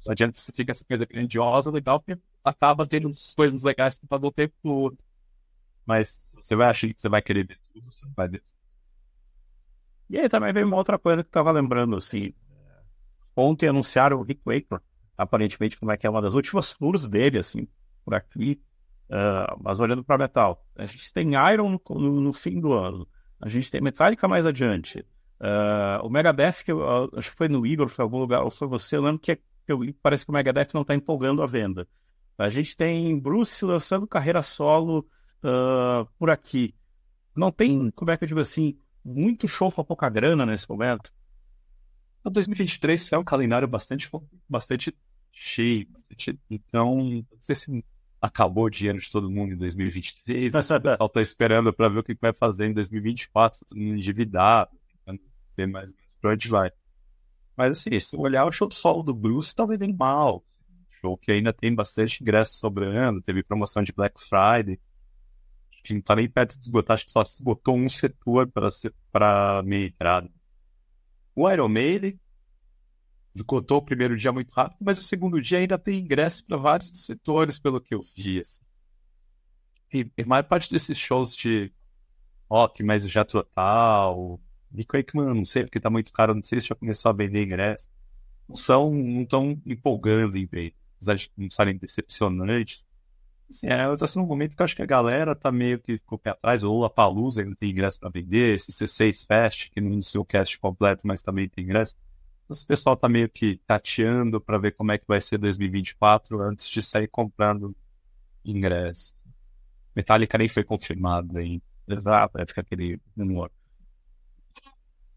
adianta 0.06 0.38
você 0.38 0.52
ficar 0.52 0.70
essa 0.70 0.84
coisa 0.84 1.04
grandiosa, 1.04 1.68
legal, 1.72 1.98
porque 1.98 2.16
acaba 2.44 2.86
tendo 2.86 3.10
coisas 3.34 3.64
legais 3.64 3.98
para 3.98 4.24
o 4.24 4.30
tempo 4.30 4.54
todo. 4.62 4.98
Mas 5.84 6.32
você 6.36 6.54
vai 6.54 6.68
achar 6.68 6.86
que 6.94 7.00
você 7.00 7.08
vai 7.08 7.20
querer 7.20 7.44
ver 7.44 7.58
tudo, 7.72 7.90
você 7.90 8.06
não 8.06 8.12
vai 8.14 8.28
ver 8.28 8.38
tudo. 8.38 8.54
E 10.08 10.16
aí 10.16 10.28
também 10.28 10.52
veio 10.52 10.68
uma 10.68 10.76
outra 10.76 10.96
coisa 10.96 11.24
que 11.24 11.28
eu 11.28 11.32
tava 11.32 11.50
lembrando, 11.50 11.96
assim. 11.96 12.32
Ontem 13.34 13.66
anunciaram 13.66 14.18
o 14.18 14.22
Rick 14.22 14.42
Wakeman, 14.46 14.80
aparentemente 15.18 15.76
como 15.76 15.90
é 15.90 15.96
que 15.96 16.06
é 16.06 16.10
uma 16.10 16.22
das 16.22 16.34
últimas 16.34 16.72
tours 16.72 17.08
dele, 17.08 17.38
assim, 17.38 17.66
por 18.04 18.14
aqui. 18.14 18.62
Uh, 19.10 19.58
mas 19.60 19.80
olhando 19.80 20.04
para 20.04 20.18
metal. 20.18 20.64
A 20.76 20.86
gente 20.86 21.12
tem 21.12 21.32
Iron 21.52 21.80
no, 21.90 22.20
no, 22.20 22.32
fim 22.32 22.60
do 22.60 22.72
ano. 22.72 23.08
A 23.40 23.48
gente 23.48 23.70
tem 23.70 23.80
Metallica 23.80 24.28
mais 24.28 24.46
adiante. 24.46 25.00
Uh, 25.40 26.04
o 26.04 26.10
Megadeth, 26.10 26.62
que 26.64 26.70
eu, 26.70 27.10
acho 27.16 27.30
que 27.30 27.36
foi 27.36 27.48
no 27.48 27.66
Igor, 27.66 27.88
foi 27.88 28.04
em 28.04 28.06
algum 28.06 28.18
lugar, 28.18 28.42
ou 28.42 28.50
foi 28.50 28.68
você, 28.68 28.96
eu 28.96 29.02
lembro 29.02 29.18
que, 29.18 29.34
que 29.36 29.42
eu, 29.66 29.80
parece 30.02 30.24
que 30.24 30.30
o 30.30 30.34
Megadeth 30.34 30.68
não 30.74 30.82
está 30.82 30.94
empolgando 30.94 31.42
a 31.42 31.46
venda. 31.46 31.88
A 32.36 32.50
gente 32.50 32.76
tem 32.76 33.18
Bruce 33.18 33.64
lançando 33.64 34.06
carreira 34.06 34.42
solo 34.42 35.04
por 36.18 36.30
aqui. 36.30 36.74
Não 37.34 37.50
tem, 37.50 37.90
como 37.92 38.10
é 38.10 38.16
que 38.16 38.24
eu 38.24 38.28
digo 38.28 38.40
assim, 38.40 38.78
muito 39.04 39.48
show 39.48 39.72
com 39.72 39.82
pouca 39.82 40.08
grana 40.08 40.46
nesse 40.46 40.68
momento? 40.68 41.12
O 42.22 42.30
2023 42.30 43.12
é 43.12 43.18
um 43.18 43.24
calendário 43.24 43.66
bastante, 43.66 44.08
bastante 44.48 44.94
cheio. 45.32 45.86
Bastante... 45.90 46.38
Então, 46.50 46.96
não 46.96 47.24
sei 47.38 47.54
se 47.54 47.84
acabou 48.20 48.64
o 48.64 48.70
dinheiro 48.70 48.98
de 48.98 49.10
todo 49.10 49.30
mundo 49.30 49.54
em 49.54 49.56
2023. 49.56 50.54
o 50.54 50.58
pessoal 50.58 51.06
está 51.06 51.20
esperando 51.20 51.72
para 51.72 51.88
ver 51.88 52.00
o 52.00 52.02
que 52.02 52.16
vai 52.20 52.32
fazer 52.32 52.66
em 52.66 52.72
2024, 52.72 53.60
todo 53.66 53.78
mundo 53.78 53.96
endividado, 53.96 54.70
ver 55.56 55.66
mais 55.66 55.94
para 56.20 56.32
onde 56.32 56.48
vai. 56.48 56.70
Mas 57.56 57.78
assim, 57.78 57.98
se 57.98 58.16
olhar 58.16 58.44
o 58.44 58.52
show 58.52 58.68
do 58.68 58.74
solo 58.74 59.02
do 59.02 59.14
Bruce, 59.14 59.48
está 59.48 59.64
vendendo 59.64 59.96
mal. 59.96 60.42
Show 61.00 61.16
que 61.16 61.30
ainda 61.30 61.52
tem 61.52 61.74
bastante 61.74 62.20
ingresso 62.20 62.56
sobrando, 62.56 63.22
teve 63.22 63.42
promoção 63.42 63.82
de 63.82 63.92
Black 63.92 64.20
Friday 64.20 64.80
que 65.82 65.94
não 65.94 66.02
tá 66.02 66.14
nem 66.16 66.28
perto 66.28 66.58
de 66.58 66.66
esgotar, 66.66 66.94
acho 66.94 67.06
que 67.06 67.12
só 67.12 67.24
se 67.24 67.42
botou 67.42 67.76
um 67.76 67.88
setor 67.88 68.50
para 69.10 69.62
meia 69.64 69.86
entrada. 69.86 70.30
O 71.34 71.50
Iron 71.50 71.68
Maiden 71.68 72.18
esgotou 73.34 73.78
o 73.78 73.82
primeiro 73.82 74.16
dia 74.16 74.32
muito 74.32 74.50
rápido, 74.52 74.78
mas 74.80 74.98
o 74.98 75.02
segundo 75.02 75.40
dia 75.40 75.58
ainda 75.58 75.78
tem 75.78 76.00
ingresso 76.00 76.44
para 76.44 76.56
vários 76.56 77.04
setores, 77.04 77.58
pelo 77.58 77.80
que 77.80 77.94
eu 77.94 78.00
vi. 78.16 78.40
Assim. 78.40 78.62
E, 79.92 80.10
a 80.20 80.26
maior 80.26 80.44
parte 80.44 80.70
desses 80.70 80.98
shows 80.98 81.36
de 81.36 81.72
rock, 82.50 82.82
mais 82.82 83.08
já 83.08 83.24
total, 83.24 84.40
Nico 84.70 84.96
Aikman, 84.96 85.34
não 85.34 85.44
sei 85.44 85.64
porque 85.64 85.80
tá 85.80 85.90
muito 85.90 86.12
caro, 86.12 86.34
não 86.34 86.42
sei 86.42 86.60
se 86.60 86.68
já 86.68 86.74
começou 86.74 87.10
a 87.10 87.12
vender 87.12 87.44
ingresso. 87.44 87.88
Não 88.48 88.56
são, 88.56 88.92
não 88.92 89.22
estão 89.22 89.60
empolgando 89.66 90.36
em 90.36 90.46
vez, 90.46 90.72
apesar 90.96 91.14
de 91.14 91.30
não 91.36 91.50
serem 91.50 91.76
decepcionantes. 91.76 92.86
Assim, 93.48 93.66
é, 93.66 93.96
tá 93.96 94.06
sendo 94.06 94.24
um 94.24 94.26
momento 94.26 94.54
que 94.54 94.60
eu 94.60 94.64
acho 94.64 94.76
que 94.76 94.82
a 94.82 94.86
galera 94.86 95.34
tá 95.34 95.50
meio 95.50 95.78
que 95.78 95.96
ficou 95.96 96.18
pé 96.18 96.30
atrás. 96.30 96.62
O 96.62 96.68
Lula 96.68 96.90
Palusa 96.90 97.42
ainda 97.42 97.56
tem 97.56 97.70
ingresso 97.70 97.98
para 97.98 98.10
vender, 98.10 98.54
esse 98.54 98.72
C6 98.72 99.26
Fest, 99.26 99.70
que 99.70 99.80
não 99.80 99.90
anunciou 99.92 100.22
o 100.22 100.26
cast 100.26 100.58
completo, 100.58 101.06
mas 101.06 101.22
também 101.22 101.48
tem 101.48 101.64
ingresso. 101.64 101.94
O 102.48 102.66
pessoal 102.66 102.96
tá 102.96 103.08
meio 103.08 103.28
que 103.28 103.56
tateando 103.66 104.40
para 104.40 104.58
ver 104.58 104.72
como 104.72 104.92
é 104.92 104.98
que 104.98 105.06
vai 105.06 105.20
ser 105.20 105.38
2024 105.38 106.40
antes 106.40 106.68
de 106.68 106.80
sair 106.80 107.08
comprando 107.08 107.74
ingressos. 108.44 109.24
Metallica 109.94 110.38
nem 110.38 110.48
foi 110.48 110.64
confirmado 110.64 111.38
aí. 111.38 111.60
Exato, 111.86 112.34
vai 112.34 112.46
ficar 112.46 112.62
aquele 112.62 113.00
humor. 113.16 113.50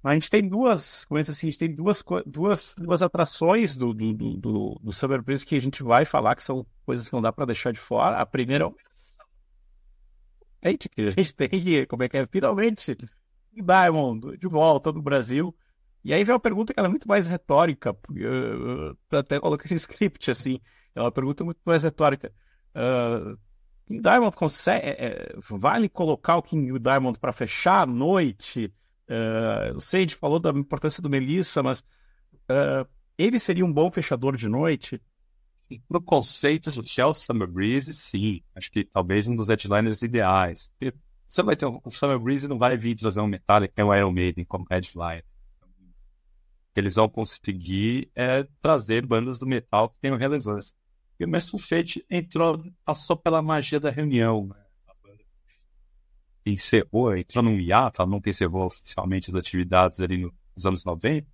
A 0.04 0.14
gente 0.14 0.30
tem 0.30 0.48
duas, 0.48 1.06
como 1.06 1.20
é 1.20 1.22
assim, 1.22 1.48
a 1.48 1.52
gente 1.52 1.60
tem 1.60 1.74
duas, 1.74 2.04
duas, 2.26 2.74
duas 2.76 3.04
atrações 3.04 3.76
do, 3.76 3.94
do, 3.94 4.14
do, 4.14 4.80
do 4.82 4.92
Summer 4.92 5.22
Breeze 5.22 5.46
que 5.46 5.56
a 5.56 5.62
gente 5.62 5.84
vai 5.84 6.06
falar 6.06 6.36
que 6.36 6.44
são 6.44 6.66
coisas 6.86 7.08
que 7.08 7.14
não 7.14 7.22
dá 7.22 7.32
para 7.32 7.46
deixar 7.46 7.72
de 7.72 7.80
fora. 7.80 8.18
A 8.18 8.26
primeira 8.26 8.64
é 8.64 8.68
o 8.68 8.76
a 10.64 10.70
gente 10.70 10.90
tem, 11.36 11.86
como 11.88 12.04
é 12.04 12.10
que 12.10 12.18
é, 12.18 12.28
finalmente, 12.28 12.96
Diamond 13.52 14.38
de 14.38 14.48
volta 14.48 14.92
no 14.92 15.02
Brasil. 15.02 15.56
E 16.04 16.14
aí 16.14 16.24
vem 16.24 16.34
uma 16.34 16.40
pergunta 16.40 16.74
que 16.74 16.80
ela 16.80 16.88
é 16.88 16.90
muito 16.90 17.08
mais 17.08 17.28
retórica, 17.28 17.92
uh, 17.92 18.98
até 19.16 19.40
coloquei 19.40 19.70
no 19.70 19.78
script, 19.78 20.32
assim, 20.32 20.60
é 20.96 21.02
uma 21.02 21.12
pergunta 21.12 21.44
muito 21.44 21.60
mais 21.66 21.84
retórica. 21.84 22.34
Uh, 22.76 23.38
Diamond 24.00 24.36
consegue, 24.36 24.86
é, 24.86 25.06
é, 25.06 25.34
vale 25.50 25.90
colocar 25.90 26.38
o 26.38 26.42
King 26.42 26.80
Diamond 26.80 27.20
para 27.20 27.32
fechar 27.32 27.82
a 27.82 27.86
noite? 27.86 28.74
Uh, 29.10 29.74
eu 29.74 29.80
sei, 29.80 30.00
a 30.00 30.04
gente 30.04 30.16
falou 30.16 30.40
da 30.40 30.52
importância 30.52 31.04
do 31.04 31.10
Melissa, 31.10 31.62
mas 31.62 31.80
uh, 31.80 32.88
ele 33.18 33.40
seria 33.40 33.66
um 33.66 33.74
bom 33.74 33.92
fechador 33.92 34.38
de 34.38 34.48
noite? 34.48 35.02
No 35.90 36.02
conceito 36.02 36.72
de 36.72 36.90
Shell 36.90 37.14
Summer 37.14 37.48
Breeze, 37.48 37.94
sim. 37.94 38.42
Acho 38.56 38.72
que 38.72 38.84
talvez 38.84 39.28
um 39.28 39.36
dos 39.36 39.48
headliners 39.48 40.02
ideais. 40.02 40.72
Você 41.28 41.44
vai 41.44 41.56
ter 41.56 41.66
um, 41.66 41.80
o 41.84 41.90
Summer 41.90 42.20
Breeze 42.20 42.48
não 42.48 42.58
vai 42.58 42.76
vir 42.76 42.96
trazer 42.96 43.22
um 43.22 43.28
Metallica 43.28 43.74
e 43.78 43.84
um 43.84 43.94
Iron 43.94 44.12
Maiden 44.12 44.44
como 44.46 44.66
headliner. 44.70 45.24
Eles 46.76 46.96
vão 46.96 47.10
conseguir 47.10 48.10
é, 48.16 48.48
trazer 48.60 49.06
bandas 49.06 49.38
do 49.40 49.46
metal 49.46 49.90
que 49.90 49.98
tenham 50.02 50.18
relevância. 50.18 50.76
E 51.20 51.26
o 51.26 51.28
Mestre 51.28 51.60
Fate 51.60 52.06
entrou, 52.10 52.64
passou 52.86 53.16
pela 53.16 53.42
magia 53.42 53.80
da 53.80 53.90
reunião. 53.90 54.48
Né? 54.48 54.56
Encerrou, 56.46 57.16
entrou 57.16 57.44
num 57.44 57.60
hiato, 57.60 58.06
nunca 58.06 58.30
encerrou 58.30 58.66
oficialmente 58.66 59.30
as 59.30 59.36
atividades 59.36 60.00
ali 60.00 60.18
nos 60.56 60.66
anos 60.66 60.86
90 60.86 61.28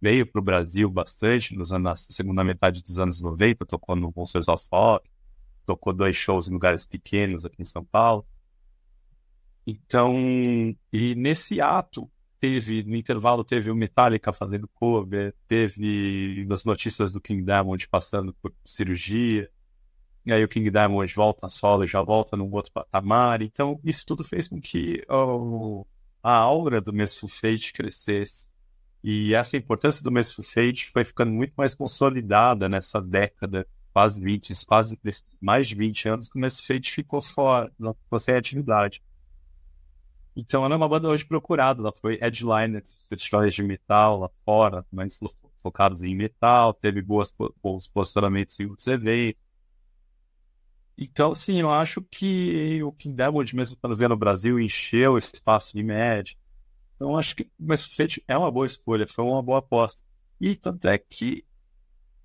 veio 0.00 0.26
para 0.26 0.40
o 0.40 0.42
Brasil 0.42 0.88
bastante 0.90 1.54
nos 1.54 1.72
anos, 1.72 1.84
na 1.84 1.96
segunda 1.96 2.42
metade 2.42 2.82
dos 2.82 2.98
anos 2.98 3.20
90, 3.20 3.66
tocou 3.66 3.94
no 3.94 4.12
Monsters 4.16 4.48
of 4.48 4.66
Rock, 4.72 5.08
tocou 5.66 5.92
dois 5.92 6.16
shows 6.16 6.48
em 6.48 6.52
lugares 6.52 6.86
pequenos 6.86 7.44
aqui 7.44 7.60
em 7.60 7.64
São 7.64 7.84
Paulo. 7.84 8.26
Então, 9.66 10.16
e 10.92 11.14
nesse 11.14 11.60
ato, 11.60 12.10
teve, 12.40 12.82
no 12.84 12.96
intervalo, 12.96 13.44
teve 13.44 13.70
o 13.70 13.76
Metallica 13.76 14.32
fazendo 14.32 14.66
cover, 14.74 15.34
teve 15.46 16.46
as 16.50 16.64
notícias 16.64 17.12
do 17.12 17.20
King 17.20 17.42
Diamond 17.42 17.86
passando 17.88 18.34
por 18.42 18.52
cirurgia, 18.64 19.50
e 20.24 20.32
aí 20.32 20.42
o 20.42 20.48
King 20.48 20.70
Diamond 20.70 21.12
volta 21.14 21.48
solo 21.48 21.84
e 21.84 21.86
já 21.86 22.02
volta 22.02 22.36
num 22.36 22.50
outro 22.52 22.72
patamar. 22.72 23.42
Então, 23.42 23.80
isso 23.84 24.04
tudo 24.06 24.24
fez 24.24 24.48
com 24.48 24.60
que 24.60 25.02
oh, 25.08 25.86
a 26.22 26.34
aura 26.34 26.80
do 26.80 26.92
Merciful 26.92 27.28
Fate 27.28 27.72
crescesse 27.72 28.50
e 29.02 29.34
essa 29.34 29.56
importância 29.56 30.02
do 30.02 30.10
Merciful 30.10 30.44
Fate 30.44 30.90
foi 30.90 31.04
ficando 31.04 31.32
muito 31.32 31.54
mais 31.56 31.74
consolidada 31.74 32.68
nessa 32.68 33.00
década, 33.00 33.66
quase 33.92 34.22
20, 34.22 34.66
quase 34.66 34.98
mais 35.40 35.66
de 35.66 35.74
20 35.74 36.08
anos 36.08 36.28
que 36.28 36.36
o 36.36 36.40
Merciful 36.40 36.76
Fate 36.76 36.92
ficou 36.92 37.20
fora, 37.20 37.72
ficou 38.04 38.18
sem 38.18 38.34
atividade. 38.36 39.02
Então 40.36 40.64
ela 40.64 40.74
é 40.74 40.76
uma 40.76 40.88
banda 40.88 41.08
hoje 41.08 41.24
procurada, 41.24 41.80
ela 41.80 41.92
foi 41.92 42.16
headliner 42.16 42.82
de 42.82 43.08
festivais 43.08 43.54
de 43.54 43.62
metal 43.62 44.18
lá 44.18 44.28
fora, 44.44 44.86
mas 44.90 45.18
focados 45.62 46.02
em 46.02 46.14
metal, 46.14 46.72
teve 46.72 47.02
boas, 47.02 47.34
bons 47.62 47.86
posicionamentos 47.88 48.58
em 48.58 48.66
outros 48.66 48.86
eventos. 48.86 49.46
Então, 50.96 51.34
sim, 51.34 51.60
eu 51.60 51.70
acho 51.70 52.02
que 52.02 52.82
o 52.82 52.92
King 52.92 53.16
Diamond, 53.16 53.56
mesmo 53.56 53.76
veio 53.96 54.10
no 54.10 54.16
Brasil, 54.16 54.60
encheu 54.60 55.16
esse 55.16 55.32
espaço 55.34 55.74
de 55.74 55.82
média. 55.82 56.36
Então 56.94 57.16
acho 57.16 57.34
que 57.34 57.44
o 57.44 57.48
Messucete 57.58 58.22
é 58.28 58.36
uma 58.36 58.50
boa 58.50 58.66
escolha, 58.66 59.06
foi 59.08 59.24
uma 59.24 59.42
boa 59.42 59.60
aposta. 59.60 60.02
E 60.38 60.54
tanto 60.54 60.86
é 60.86 60.98
que 60.98 61.44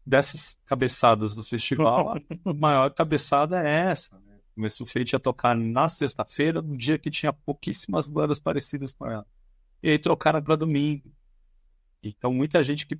dessas 0.05 0.57
cabeçadas 0.65 1.33
do 1.33 1.43
festival, 1.43 2.15
a 2.45 2.53
maior 2.53 2.89
cabeçada 2.93 3.65
é 3.65 3.91
essa. 3.91 4.21
O 4.55 4.61
Messucete 4.61 5.15
ia 5.15 5.19
tocar 5.19 5.55
na 5.55 5.89
sexta-feira, 5.89 6.61
no 6.61 6.77
dia 6.77 6.97
que 6.97 7.09
tinha 7.09 7.33
pouquíssimas 7.33 8.07
bandas 8.07 8.39
parecidas 8.39 8.93
com 8.93 9.05
ela. 9.05 9.25
E 9.83 9.89
aí 9.89 9.99
trocaram 9.99 10.41
para 10.41 10.55
domingo. 10.55 11.11
Então 12.01 12.33
muita 12.33 12.63
gente 12.63 12.85
que. 12.85 12.99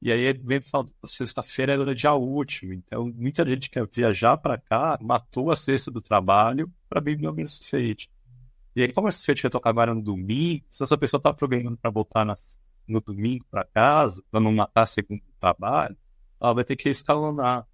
E 0.00 0.12
aí 0.12 0.32
vem 0.32 0.60
falando, 0.60 0.92
sexta-feira 1.04 1.72
era 1.72 1.94
dia 1.94 2.14
útil. 2.14 2.72
Então 2.72 3.12
muita 3.14 3.46
gente 3.46 3.68
quer 3.68 3.86
viajar 3.92 4.36
para 4.36 4.58
cá, 4.58 4.98
matou 5.02 5.50
a 5.50 5.56
sexta 5.56 5.90
do 5.90 6.00
trabalho 6.00 6.72
para 6.88 7.00
vir 7.00 7.18
no 7.18 7.32
Messucete. 7.32 8.10
E 8.76 8.82
aí, 8.82 8.92
como 8.92 9.08
esse 9.08 9.24
feito 9.24 9.40
vai 9.40 9.50
tocar 9.50 9.70
agora 9.70 9.94
no 9.94 10.02
domingo, 10.02 10.62
se 10.68 10.82
essa 10.82 10.98
pessoa 10.98 11.16
está 11.16 11.32
programando 11.32 11.78
para 11.78 11.90
voltar 11.90 12.26
na, 12.26 12.34
no 12.86 13.00
domingo 13.00 13.42
para 13.50 13.64
casa, 13.64 14.22
para 14.30 14.38
não 14.38 14.52
matar 14.52 14.84
segundo 14.84 15.22
trabalho, 15.40 15.96
ela 16.38 16.52
vai 16.52 16.62
ter 16.62 16.76
que 16.76 16.90
escalonar. 16.90 17.66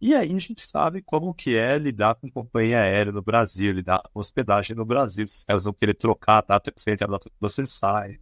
E 0.00 0.14
aí 0.14 0.34
a 0.34 0.38
gente 0.38 0.60
sabe 0.60 1.02
como 1.02 1.34
que 1.34 1.56
é 1.56 1.76
lidar 1.76 2.14
com 2.14 2.30
companhia 2.30 2.80
aérea 2.80 3.12
no 3.12 3.20
Brasil, 3.20 3.72
lidar 3.72 4.00
com 4.12 4.20
hospedagem 4.20 4.76
no 4.76 4.84
Brasil. 4.84 5.26
Se 5.26 5.38
os 5.38 5.44
caras 5.44 5.64
vão 5.64 5.72
querer 5.72 5.94
trocar 5.94 6.38
a 6.38 6.42
data 6.42 6.70
que 6.70 6.80
você 6.80 6.92
entra, 6.92 7.08
a 7.08 7.10
data 7.10 7.28
que 7.28 7.36
você 7.40 7.66
sai. 7.66 8.20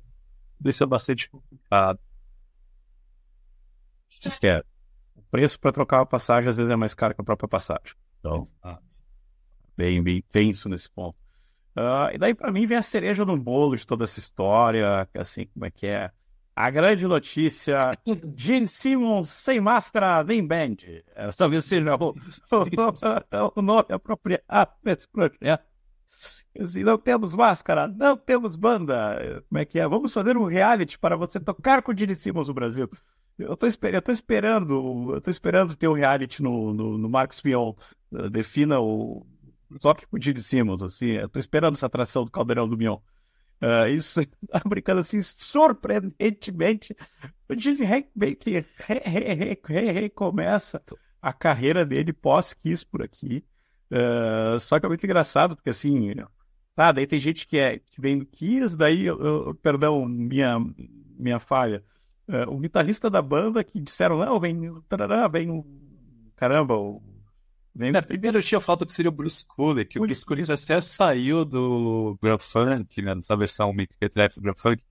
Isso 0.64 0.83
é 0.83 0.87
bastante 0.87 1.28
complicado. 1.28 1.99
É. 4.42 4.64
O 5.14 5.23
preço 5.30 5.61
para 5.61 5.73
trocar 5.73 6.00
a 6.00 6.06
passagem 6.06 6.49
às 6.49 6.56
vezes 6.56 6.73
é 6.73 6.76
mais 6.76 6.95
caro 6.95 7.14
que 7.14 7.21
a 7.21 7.25
própria 7.25 7.49
passagem. 7.49 7.95
Então, 8.21 8.42
bem, 9.76 10.02
bem 10.02 10.23
tenso 10.30 10.68
nesse 10.68 10.90
ponto. 10.90 11.16
Uh, 11.76 12.09
e 12.14 12.18
daí, 12.18 12.35
para 12.35 12.50
mim, 12.50 12.66
vem 12.66 12.78
a 12.78 12.83
cereja 12.83 13.25
no 13.26 13.37
bolo 13.37 13.76
de 13.76 13.87
toda 13.87 14.04
essa 14.04 14.18
história, 14.18 15.06
assim, 15.12 15.45
como 15.49 15.66
é 15.66 15.71
que 15.71 15.87
é? 15.87 16.11
A 16.57 16.71
grande 16.71 17.07
notícia: 17.07 17.99
Gene 18.35 18.67
Simmons 18.67 19.29
sem 19.29 19.61
máscara 19.61 20.25
nem 20.25 20.43
band. 20.43 20.77
É, 21.15 21.31
talvez 21.37 21.67
seja 21.67 21.95
o, 21.97 22.15
o, 23.55 23.63
nome 23.63 23.87
apropriado 23.91 24.73
para 24.83 24.93
esse 24.93 25.07
projeto. 25.07 25.63
Assim, 26.59 26.83
não 26.83 26.97
temos 26.97 27.35
máscara, 27.37 27.87
não 27.87 28.17
temos 28.17 28.57
banda. 28.57 29.45
Como 29.51 29.59
é 29.59 29.67
que 29.67 29.79
é? 29.79 29.87
Vamos 29.87 30.15
fazer 30.15 30.39
um 30.39 30.47
reality 30.47 30.99
para 30.99 31.15
você 31.15 31.39
tocar 31.39 31.83
com 31.83 31.93
o 31.93 31.97
Gene 31.97 32.15
Simmons 32.15 32.49
no 32.49 32.55
Brasil. 32.55 32.89
Eu 33.39 33.55
tô, 33.55 33.67
esper 33.67 33.95
eu 33.95 34.01
tô 34.01 34.11
esperando, 34.11 35.13
eu 35.15 35.21
tô 35.21 35.31
esperando 35.31 35.77
ter 35.77 35.89
um 35.89 35.93
reality 35.93 36.43
no, 36.43 36.73
no, 36.73 36.97
no 36.97 37.09
Marcos 37.11 37.39
Fion. 37.39 37.75
Defina 38.31 38.81
o 38.81 39.27
toque 39.79 40.07
com 40.07 40.17
o 40.17 40.23
Gene 40.23 40.41
Simmons, 40.41 40.83
assim, 40.83 41.09
eu 41.09 41.29
tô 41.29 41.39
esperando 41.39 41.75
essa 41.75 41.85
atração 41.85 42.25
do 42.25 42.31
Caldeirão 42.31 42.67
do 42.67 42.79
Mion. 42.79 42.97
Uh, 43.61 43.89
isso 43.89 44.21
tá 44.49 44.61
brincando 44.67 45.01
assim, 45.01 45.21
surpreendentemente, 45.23 46.95
o 47.49 47.59
Gene 47.59 48.07
meio 48.15 48.37
que 48.37 48.65
recomeça 49.93 50.83
a 51.23 51.33
carreira 51.33 51.85
dele 51.85 52.13
pós-Kiss 52.13 52.85
por 52.85 53.03
aqui. 53.03 53.45
Uh, 53.91 54.59
só 54.61 54.79
que 54.79 54.87
é 54.87 54.89
muito 54.89 55.05
engraçado, 55.05 55.57
porque 55.57 55.71
assim, 55.71 56.15
tá, 56.75 56.93
daí 56.93 57.07
tem 57.07 57.19
gente 57.19 57.47
que, 57.47 57.59
é, 57.59 57.79
que 57.79 58.01
vem 58.01 58.19
do 58.19 58.27
Kiss, 58.27 58.77
daí, 58.77 59.07
eu, 59.07 59.19
eu, 59.21 59.55
perdão, 59.55 60.05
minha, 60.05 60.59
minha 61.17 61.39
falha. 61.39 61.83
Uh, 62.29 62.51
o 62.53 62.59
guitarrista 62.59 63.09
da 63.09 63.23
banda 63.23 63.63
que 63.65 63.81
disseram, 63.81 64.19
não, 64.19 64.39
vem, 64.39 64.83
tarará, 64.89 65.29
vem, 65.29 65.65
caramba, 66.35 66.77
o 66.77 67.01
primeiro 68.06 68.38
eu 68.38 68.42
tinha 68.42 68.61
falado 68.61 68.87
que 68.87 68.92
seria 68.92 69.11
o 69.11 69.14
Bruce 69.14 69.45
Cooley, 69.47 69.85
que 69.85 69.99
o 69.99 70.02
Bruce 70.02 70.25
Cooley 70.25 70.45
até 70.50 70.80
saiu 70.80 71.45
do 71.45 72.18
Grand 72.23 72.38
Funk, 72.38 73.02
né, 73.02 73.14
nessa 73.14 73.37
versão 73.37 73.73
Mickey 73.73 73.95
do 74.00 74.42
Grand 74.42 74.54
Funk. 74.56 74.83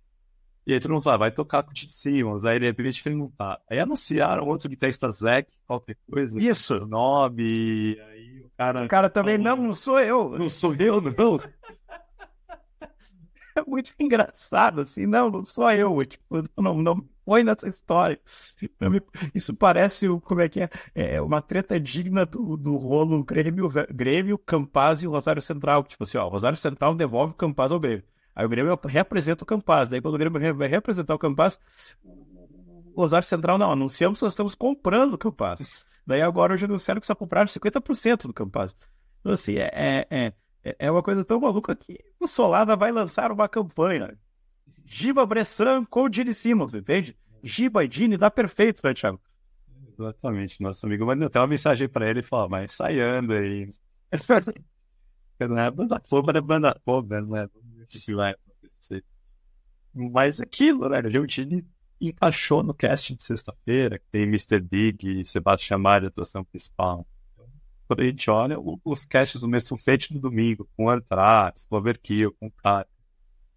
E 0.68 0.74
aí 0.74 0.80
todo 0.80 0.94
mundo 0.94 1.04
fala, 1.04 1.20
vai 1.20 1.32
tocar 1.32 1.62
com 1.62 1.70
o 1.70 1.74
Tito 1.74 1.94
Simmons. 1.94 2.44
Aí 2.44 2.60
de 2.60 2.65
repente 2.65 3.04
perguntar. 3.04 3.62
Aí 3.70 3.80
anunciaram 3.80 4.48
outro 4.48 4.68
guitarrista 4.68 5.12
Zack, 5.12 5.54
qualquer 5.68 5.96
coisa. 6.10 6.42
Isso. 6.42 6.88
Nome. 6.88 8.00
Aí 8.00 8.42
o 8.42 8.50
cara. 8.58 8.84
O 8.84 8.88
cara 8.88 9.10
também, 9.10 9.38
não, 9.38 9.56
não 9.56 9.75
sou 9.75 10.00
eu. 10.00 10.32
Não 10.32 10.50
sou 10.50 10.74
eu, 10.75 11.00
não. 11.01 11.38
É 13.58 13.63
muito 13.65 13.94
engraçado, 13.98 14.82
assim, 14.82 15.06
não, 15.06 15.30
não 15.30 15.46
sou 15.46 15.72
eu. 15.72 16.06
Tipo, 16.06 16.44
não, 16.58 16.75
não, 16.82 17.10
põe 17.25 17.44
nessa 17.44 17.67
história. 17.67 18.20
Isso 19.34 19.53
parece, 19.53 20.08
como 20.22 20.41
é 20.41 20.48
que 20.48 20.62
é? 20.62 20.70
É 20.94 21.22
uma 21.22 21.41
treta 21.41 21.79
digna 21.79 22.25
do, 22.25 22.55
do 22.55 22.77
rolo 22.77 23.24
Grêmio, 23.24 23.70
Grêmio, 23.89 24.38
Campaz 24.38 25.01
e 25.01 25.08
Rosário 25.08 25.41
Central. 25.41 25.84
Tipo 25.84 26.03
assim, 26.03 26.17
ó, 26.17 26.27
Rosário 26.27 26.58
Central 26.58 26.94
devolve 26.94 27.34
o 27.34 27.36
Campaz 27.36 27.72
ao 27.72 27.79
Grêmio. 27.79 28.03
Aí 28.36 28.46
o 28.46 28.50
Grêmio 28.50 28.79
representa 28.86 29.44
o 29.44 29.48
Campaz. 29.48 29.89
Daí 29.89 30.01
quando 30.01 30.15
o 30.15 30.17
Grêmio 30.17 30.55
vai 30.55 30.67
representar 30.67 31.15
o 31.15 31.20
Campaz, 31.20 31.60
o 32.03 33.01
Rosário 33.01 33.27
Central 33.27 33.58
não, 33.58 33.72
anunciamos 33.72 34.20
que 34.20 34.24
nós 34.24 34.34
estamos 34.34 34.53
comprando 34.53 35.13
o 35.13 35.17
Campaz. 35.17 35.84
Daí 36.05 36.22
agora 36.22 36.53
hoje 36.53 36.65
anunciaram 36.65 37.01
que 37.01 37.08
só 37.08 37.15
compraram 37.15 37.48
50% 37.48 38.27
do 38.27 38.34
Campaz. 38.34 38.75
Então 39.20 39.34
assim, 39.34 39.55
é, 39.58 40.05
é, 40.10 40.34
é, 40.63 40.75
é 40.79 40.91
uma 40.91 41.01
coisa 41.01 41.25
tão 41.25 41.39
maluca 41.39 41.75
que 41.75 41.98
o 42.20 42.27
Solada 42.27 42.75
vai 42.75 42.91
lançar 42.91 43.32
uma 43.32 43.48
campanha 43.50 44.17
Giba 44.86 45.25
Bressan 45.25 45.84
com 45.84 46.04
o 46.04 46.13
Gene 46.13 46.34
Simmons, 46.34 46.75
entende? 46.75 47.18
Giba 47.44 47.84
e 47.84 47.88
Dini 47.88 48.18
dá 48.18 48.32
perfeito, 48.32 48.82
né, 48.84 48.94
Thiago? 48.94 49.20
Exatamente. 49.98 50.62
Nosso 50.62 50.86
amigo 50.86 51.06
mandou 51.06 51.27
até 51.27 51.39
uma 51.39 51.48
mensagem 51.48 51.88
pra 51.88 52.10
ele 52.10 52.20
e 52.20 52.24
falou, 52.24 52.50
mas 52.50 52.72
ensaiando 52.72 53.34
aí. 53.34 53.70
não 55.39 55.58
é 55.58 55.72
banda 55.72 56.01
foda, 56.08 56.38
é 56.38 56.42
banda 56.42 56.80
foda, 56.86 57.22
não 57.22 57.36
é 57.36 57.48
isso 57.89 58.15
vai 58.15 58.32
acontecer. 58.32 59.04
Mas 59.94 60.42
aquilo, 60.42 60.89
né? 60.89 61.00
O 61.00 61.27
Dini 61.27 61.65
encaixou 62.01 62.63
no 62.63 62.74
cast 62.74 63.15
de 63.15 63.24
sexta-feira, 63.24 64.00
que 64.00 64.06
tem 64.12 64.24
Mr. 64.24 64.60
Big 64.60 65.22
e 65.22 65.25
Sebastião 65.25 65.80
Maia, 65.80 66.08
atuação 66.08 66.44
principal. 66.44 67.08
Quando 67.88 68.01
a 68.01 68.06
gente 68.06 68.30
olha 68.30 68.58
os 68.84 69.06
casts 69.06 69.42
do 69.42 69.48
Mestre 69.48 69.77
Fate 69.77 70.13
no 70.13 70.20
domingo, 70.20 70.68
com 70.75 70.89
Anthrax, 70.89 71.65
com 71.65 71.77
Overkill, 71.77 72.36
com 72.39 72.50
Caras, 72.51 72.88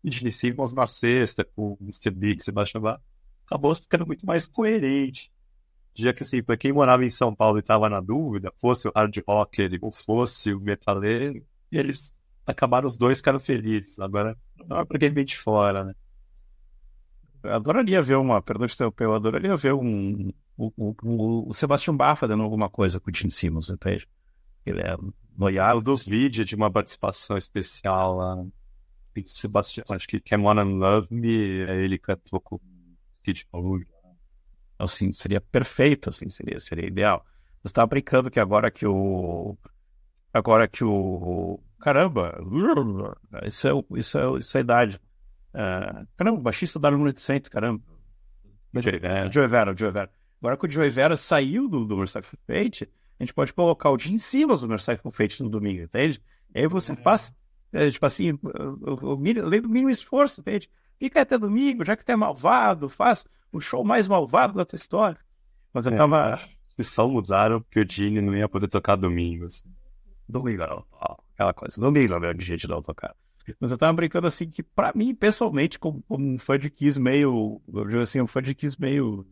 e 0.03 0.11
Gene 0.11 0.31
Simmons 0.31 0.73
na 0.73 0.87
sexta, 0.87 1.45
com 1.45 1.77
Mr. 1.81 2.11
Big, 2.11 2.43
Sebastião 2.43 2.83
Maia, 2.83 3.01
acabou 3.47 3.75
ficando 3.75 4.07
muito 4.07 4.25
mais 4.27 4.47
coerente. 4.47 5.33
Já 5.95 6.13
que, 6.13 6.23
assim, 6.23 6.43
para 6.43 6.57
quem 6.57 6.73
morava 6.73 7.05
em 7.05 7.11
São 7.11 7.35
Paulo 7.35 7.59
e 7.59 7.61
estava 7.61 7.89
na 7.89 8.01
dúvida, 8.01 8.53
fosse 8.61 8.87
o 8.87 8.93
hard 8.95 9.17
rocker 9.27 9.79
ou 9.83 9.91
fosse 9.91 10.53
o 10.53 10.61
metaleiro, 10.61 11.45
eles 11.73 12.23
acabaram 12.47 12.87
os 12.87 12.97
dois 12.97 13.19
ficaram 13.19 13.41
felizes. 13.41 13.99
Agora, 13.99 14.37
não 14.67 14.79
é 14.79 14.85
para 14.85 14.99
quem 14.99 15.11
vem 15.11 15.25
de 15.25 15.37
fora, 15.37 15.85
né? 15.85 15.95
Eu 17.43 17.55
adoraria 17.55 18.03
ver 18.03 18.17
uma, 18.17 18.43
perdão 18.43 18.67
de 18.67 18.75
interromper, 18.75 19.05
eu 19.05 19.15
adoraria 19.15 19.57
ver 19.57 19.75
um, 19.75 20.33
o, 20.57 20.73
o, 20.77 21.49
o 21.49 21.55
Sebastião 21.55 21.97
Bach 21.97 22.19
fazendo 22.19 22.43
alguma 22.43 22.69
coisa 22.69 22.99
com 22.99 23.11
o 23.11 23.13
Tim 23.13 23.31
Simmons, 23.31 23.71
entende? 23.71 24.09
Ele 24.67 24.81
é 24.81 24.97
noiado. 25.37 25.81
do 25.81 25.97
vídeo 25.97 26.45
de 26.45 26.55
uma 26.55 26.71
participação 26.71 27.37
especial 27.37 28.17
lá. 28.17 28.45
Sebastião, 29.27 29.85
acho 29.91 30.07
que 30.07 30.21
Come 30.21 30.45
On 30.45 30.59
and 30.59 30.79
Love 30.79 31.09
Me, 31.11 31.31
ele 31.31 31.99
cantou 31.99 32.41
com 32.41 32.61
Skid 33.13 33.47
Row. 33.53 33.81
Assim, 34.79 35.13
seria 35.13 35.41
perfeito, 35.41 36.11
assim, 36.11 36.29
seria, 36.31 36.61
seria 36.61 36.87
ideal. 36.87 37.25
Eu 37.65 37.69
estava 37.69 37.87
brincando 37.87 38.31
que 38.31 38.39
agora 38.39 38.71
que 38.71 38.87
o. 38.87 39.57
Agora 40.33 40.69
que 40.69 40.85
o. 40.85 41.61
Caramba! 41.81 42.39
Isso 43.45 43.69
é, 43.69 43.99
isso 43.99 44.19
é, 44.19 44.39
isso 44.39 44.57
é 44.57 44.61
a 44.61 44.63
idade. 44.63 45.01
Uh, 45.55 46.07
caramba, 46.17 46.39
o 46.39 46.43
baixista 46.43 46.79
da 46.79 46.89
Lunar 46.89 47.15
Center, 47.17 47.51
caramba. 47.51 47.83
Joe 48.75 48.99
Vera. 48.99 49.31
Joe 49.31 49.49
Vera, 49.49 49.75
Joe 49.77 49.91
Vera. 49.91 50.11
Agora 50.41 50.57
que 50.57 50.67
o 50.67 50.71
Joe 50.71 50.89
Vera 50.89 51.17
saiu 51.17 51.69
do, 51.69 51.85
do 51.85 51.97
Merciful 51.97 52.39
Fate, 52.47 52.89
a 53.19 53.23
gente 53.23 53.35
pode 53.35 53.53
colocar 53.53 53.91
o 53.91 53.99
Jim 53.99 54.19
Simmons 54.19 54.61
do 54.61 54.69
Merciful 54.69 55.11
Fate 55.11 55.43
no 55.43 55.49
domingo, 55.49 55.83
entende? 55.83 56.23
E 56.55 56.61
aí 56.61 56.69
você 56.69 56.93
é. 56.93 56.97
faz, 56.97 57.35
é, 57.73 57.91
tipo 57.91 58.07
assim, 58.07 58.33
o, 58.33 59.07
o, 59.07 59.15
o 59.15 59.19
mínimo 59.19 59.91
esforço, 59.91 60.41
entende? 60.41 60.71
Fica 60.99 61.21
até 61.21 61.39
domingo, 61.39 61.85
já 61.85 61.97
que 61.97 62.05
tu 62.05 62.11
é 62.11 62.17
malvado, 62.17 62.89
faz 62.89 63.27
o 63.53 63.61
show 63.61 63.85
mais 63.85 64.09
malvado 64.09 64.55
da 64.55 64.65
tua 64.65 64.77
história. 64.77 65.19
Mas 65.73 65.87
eu 65.87 65.93
é, 65.93 65.97
tava. 65.97 66.39
Eles 66.77 66.89
só 66.89 67.07
mudaram 67.09 67.61
porque 67.61 67.81
o 67.81 67.87
Gene 67.89 68.21
não 68.21 68.37
ia 68.37 68.49
poder 68.49 68.69
tocar 68.69 68.97
domingo. 68.97 69.47
Assim. 69.47 69.65
Domingo, 70.29 70.67
não. 70.67 70.85
Aquela 71.35 71.53
coisa. 71.53 71.81
Domingo 71.81 72.15
é 72.15 72.35
o 72.35 72.41
jeito 72.41 72.61
de 72.61 72.69
não 72.69 72.83
tocar. 72.83 73.15
Mas 73.61 73.71
eu 73.71 73.79
tava 73.79 73.93
brincando 73.95 74.27
assim 74.27 74.49
que, 74.49 74.63
pra 74.63 74.93
mim, 74.95 75.15
pessoalmente, 75.15 75.79
como, 75.79 76.03
como 76.03 76.27
um 76.27 76.39
fã 76.39 76.59
de 76.59 76.71
Kiss 76.71 77.01
meio. 77.01 77.61
Eu 77.73 77.85
digo 77.87 78.01
assim, 78.01 78.21
um 78.21 78.27
fã 78.27 78.43
de 78.43 78.55
Kiss 78.55 78.77
meio. 78.79 79.27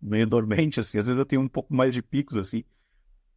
meio 0.00 0.26
dormente, 0.26 0.80
assim. 0.80 0.98
Às 0.98 1.06
vezes 1.06 1.18
eu 1.18 1.26
tenho 1.26 1.40
um 1.40 1.48
pouco 1.48 1.74
mais 1.74 1.94
de 1.94 2.02
picos, 2.02 2.36
assim. 2.36 2.64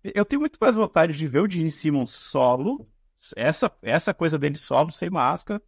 Eu 0.03 0.25
tenho 0.25 0.39
muito 0.39 0.57
mais 0.61 0.75
vontade 0.75 1.17
de 1.17 1.27
ver 1.27 1.39
o 1.39 1.49
Gene 1.49 1.71
Simmons 1.71 2.11
solo. 2.11 2.87
Essa, 3.35 3.71
essa 3.81 4.13
coisa 4.13 4.37
dele 4.37 4.57
solo, 4.57 4.91
sem 4.91 5.09
máscara. 5.09 5.61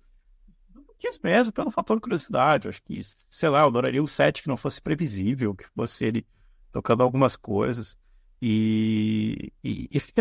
Kiss 1.00 1.20
mesmo, 1.24 1.54
pelo 1.54 1.72
fator 1.72 2.00
curiosidade. 2.02 2.68
Acho 2.68 2.82
que, 2.84 3.00
sei 3.30 3.50
lá, 3.50 3.62
eu 3.62 3.68
adoraria 3.68 4.02
um 4.02 4.08
set 4.08 4.42
que 4.42 4.48
não 4.48 4.58
fosse 4.58 4.82
previsível, 4.82 5.54
que 5.54 5.66
fosse 5.76 6.06
ele 6.06 6.26
tocando 6.72 7.04
algumas 7.04 7.36
coisas. 7.36 7.98
E, 8.42 9.52
e, 9.64 9.90
e 9.92 10.02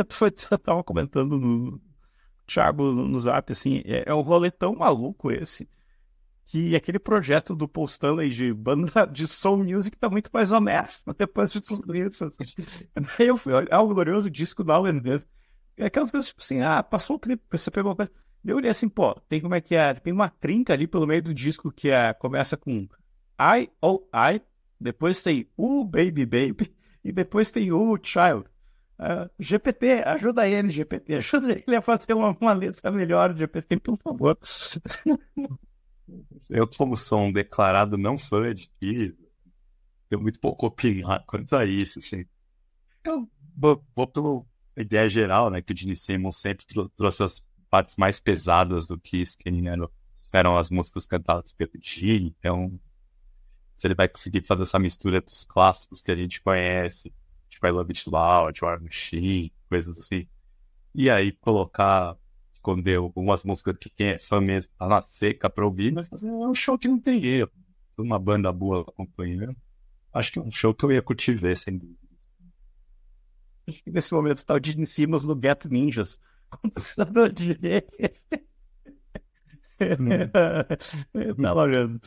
eu 0.50 0.58
tava 0.58 0.84
comentando 0.84 1.38
no, 1.38 1.80
Thiago 2.46 2.92
no 2.92 3.18
zap, 3.18 3.50
assim, 3.50 3.82
é, 3.84 4.04
é 4.06 4.14
um 4.14 4.20
rolê 4.20 4.50
tão 4.50 4.74
maluco 4.74 5.30
esse, 5.30 5.68
que 6.46 6.76
aquele 6.76 6.98
projeto 6.98 7.56
do 7.56 7.66
Paul 7.66 7.86
Stanley 7.86 8.30
de 8.30 8.54
banda 8.54 9.04
de 9.10 9.26
soul 9.26 9.58
music 9.58 9.96
tá 9.96 10.08
muito 10.08 10.30
mais 10.32 10.52
honesto 10.52 11.02
depois 11.18 11.50
de 11.50 11.60
tudo 11.60 11.94
isso. 11.94 12.24
Assim. 12.24 12.44
Aí 13.18 13.26
eu 13.26 13.36
fui 13.36 13.52
olhar 13.52 13.80
o 13.80 13.88
glorioso 13.88 14.30
disco 14.30 14.62
da 14.62 14.74
All 14.74 14.84
É 15.76 15.86
aquelas 15.86 16.10
coisas 16.10 16.28
tipo 16.28 16.42
assim, 16.42 16.60
ah, 16.62 16.82
passou 16.82 17.16
o 17.16 17.18
clipe, 17.18 17.42
você 17.50 17.70
pegou 17.70 17.90
uma 17.90 17.96
coisa. 17.96 18.10
Eu 18.44 18.56
olhei 18.56 18.70
assim, 18.70 18.88
pô, 18.88 19.14
tem 19.28 19.40
como 19.40 19.54
é 19.54 19.60
que 19.60 19.74
é? 19.74 19.92
Tem 19.94 20.12
uma 20.12 20.28
trinca 20.28 20.72
ali 20.72 20.86
pelo 20.86 21.06
meio 21.06 21.22
do 21.22 21.34
disco 21.34 21.70
que 21.70 21.90
é, 21.90 22.14
começa 22.14 22.56
com 22.56 22.88
I, 23.38 23.70
oh, 23.82 24.02
I, 24.14 24.40
depois 24.80 25.22
tem 25.22 25.48
o 25.56 25.84
Baby 25.84 26.24
Baby, 26.24 26.74
e 27.04 27.12
depois 27.12 27.50
tem 27.50 27.72
o 27.72 27.98
Child. 28.02 28.44
Uh, 28.98 29.28
GPT, 29.38 30.02
ajuda 30.06 30.48
ele, 30.48 30.70
GPT, 30.70 31.14
ajuda 31.16 31.52
ele 31.52 31.76
a 31.76 31.82
fazer 31.82 32.14
uma, 32.14 32.36
uma 32.40 32.52
letra 32.52 32.90
melhor, 32.90 33.36
GPT, 33.36 33.78
por 33.80 33.98
favor. 33.98 34.38
Eu, 36.48 36.68
como 36.68 36.96
sou 36.96 37.20
um 37.20 37.32
declarado 37.32 37.98
não 37.98 38.16
fã 38.16 38.54
de 38.54 38.70
Kiss, 38.80 39.20
tenho 40.08 40.22
muito 40.22 40.40
pouco 40.40 40.66
opinar 40.66 41.24
quanto 41.26 41.54
a 41.56 41.66
isso, 41.66 41.98
assim. 41.98 42.24
Eu 43.04 43.28
vou, 43.56 43.84
vou 43.94 44.06
pela 44.76 44.84
ideia 44.84 45.08
geral, 45.08 45.50
né, 45.50 45.62
que 45.62 45.72
o 45.72 45.76
Gene 45.76 45.96
Simmons 45.96 46.36
sempre 46.36 46.66
trouxe 46.94 47.22
as 47.22 47.46
partes 47.70 47.96
mais 47.96 48.20
pesadas 48.20 48.86
do 48.86 48.98
que 48.98 49.24
eram, 49.64 49.90
eram 50.32 50.56
as 50.56 50.70
músicas 50.70 51.06
cantadas 51.06 51.52
pelo 51.52 51.72
Gene, 51.80 52.36
então 52.38 52.78
se 53.76 53.86
ele 53.86 53.94
vai 53.94 54.08
conseguir 54.08 54.42
fazer 54.46 54.62
essa 54.62 54.78
mistura 54.78 55.20
dos 55.20 55.44
clássicos 55.44 56.00
que 56.02 56.12
a 56.12 56.16
gente 56.16 56.40
conhece, 56.42 57.12
tipo 57.48 57.66
I 57.66 57.70
Love 57.70 57.90
It 57.90 58.08
Loud, 58.08 58.64
War 58.64 58.82
Machine, 58.82 59.52
coisas 59.68 59.98
assim. 59.98 60.26
E 60.94 61.10
aí 61.10 61.32
colocar, 61.32 62.16
esconder 62.50 62.96
algumas 62.96 63.44
músicas 63.44 63.76
que 63.78 63.90
quem 63.90 64.08
é 64.08 64.18
fã 64.18 64.40
mesmo 64.40 64.72
tá 64.78 64.88
na 64.88 65.02
seca 65.02 65.50
pra 65.50 65.66
ouvir, 65.66 65.92
mas 65.92 66.08
fazer 66.08 66.30
um 66.30 66.54
show 66.54 66.78
que 66.78 66.88
não 66.88 66.98
tem 66.98 67.22
erro. 67.24 67.50
Uma 67.98 68.18
banda 68.18 68.50
boa 68.52 68.80
acompanhando. 68.80 69.56
Acho 70.12 70.32
que 70.32 70.38
é 70.38 70.42
um 70.42 70.50
show 70.50 70.74
que 70.74 70.84
eu 70.84 70.92
ia 70.92 71.02
curtir 71.02 71.32
ver, 71.32 71.56
sem 71.56 71.76
dúvida. 71.76 72.05
Nesse 73.86 74.12
momento 74.12 74.44
tá 74.44 74.54
o 74.54 74.60
Gene 74.62 74.86
Simmons 74.86 75.24
no 75.24 75.38
Get 75.40 75.64
Ninjas. 75.66 76.18
Computador 76.50 77.30
de 77.34 77.58
tá 81.42 81.54
olhando. 81.54 82.00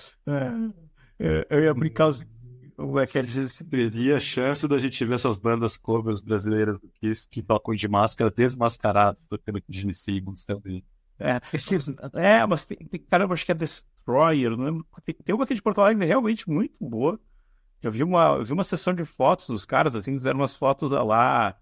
Eu 1.50 1.62
ia 1.62 1.74
brincar 1.74 2.08
os 2.08 2.26
como 2.80 2.98
é 2.98 3.06
que 3.06 3.18
é 3.18 3.22
dizer 3.22 4.16
a 4.16 4.20
chance 4.22 4.66
da 4.66 4.80
gente 4.80 5.04
ver 5.04 5.16
essas 5.16 5.38
bandas 5.38 5.76
covers 5.76 6.22
brasileiras 6.22 6.80
do 6.80 6.88
Kiss 6.88 7.28
que 7.28 7.42
tocam 7.42 7.76
de 7.76 7.88
máscara 7.90 8.32
desmascaradas, 8.32 9.28
tocando 9.28 9.62
Gene 9.68 9.94
Simmons 9.94 10.46
também. 10.46 10.82
É, 11.20 11.42
é 12.14 12.46
mas 12.48 12.64
tem, 12.64 12.78
tem, 12.78 13.02
caramba, 13.02 13.34
acho 13.34 13.46
que 13.46 13.52
é 13.52 13.56
Destroyer, 13.56 14.56
não 14.56 14.82
tem, 15.04 15.14
tem 15.14 15.36
uma 15.36 15.44
aqui 15.44 15.54
de 15.54 15.62
Porto 15.62 15.82
Alegre 15.82 16.06
realmente 16.06 16.50
muito 16.50 16.74
boa. 16.80 17.20
Eu 17.82 17.92
vi 17.92 18.04
uma, 18.04 18.36
eu 18.38 18.44
vi 18.44 18.54
uma 18.54 18.64
sessão 18.64 18.94
de 18.94 19.06
fotos 19.06 19.48
dos 19.48 19.66
caras, 19.66 19.96
assim, 19.96 20.14
fizeram 20.14 20.40
umas 20.40 20.56
fotos 20.56 20.92
lá, 20.92 21.56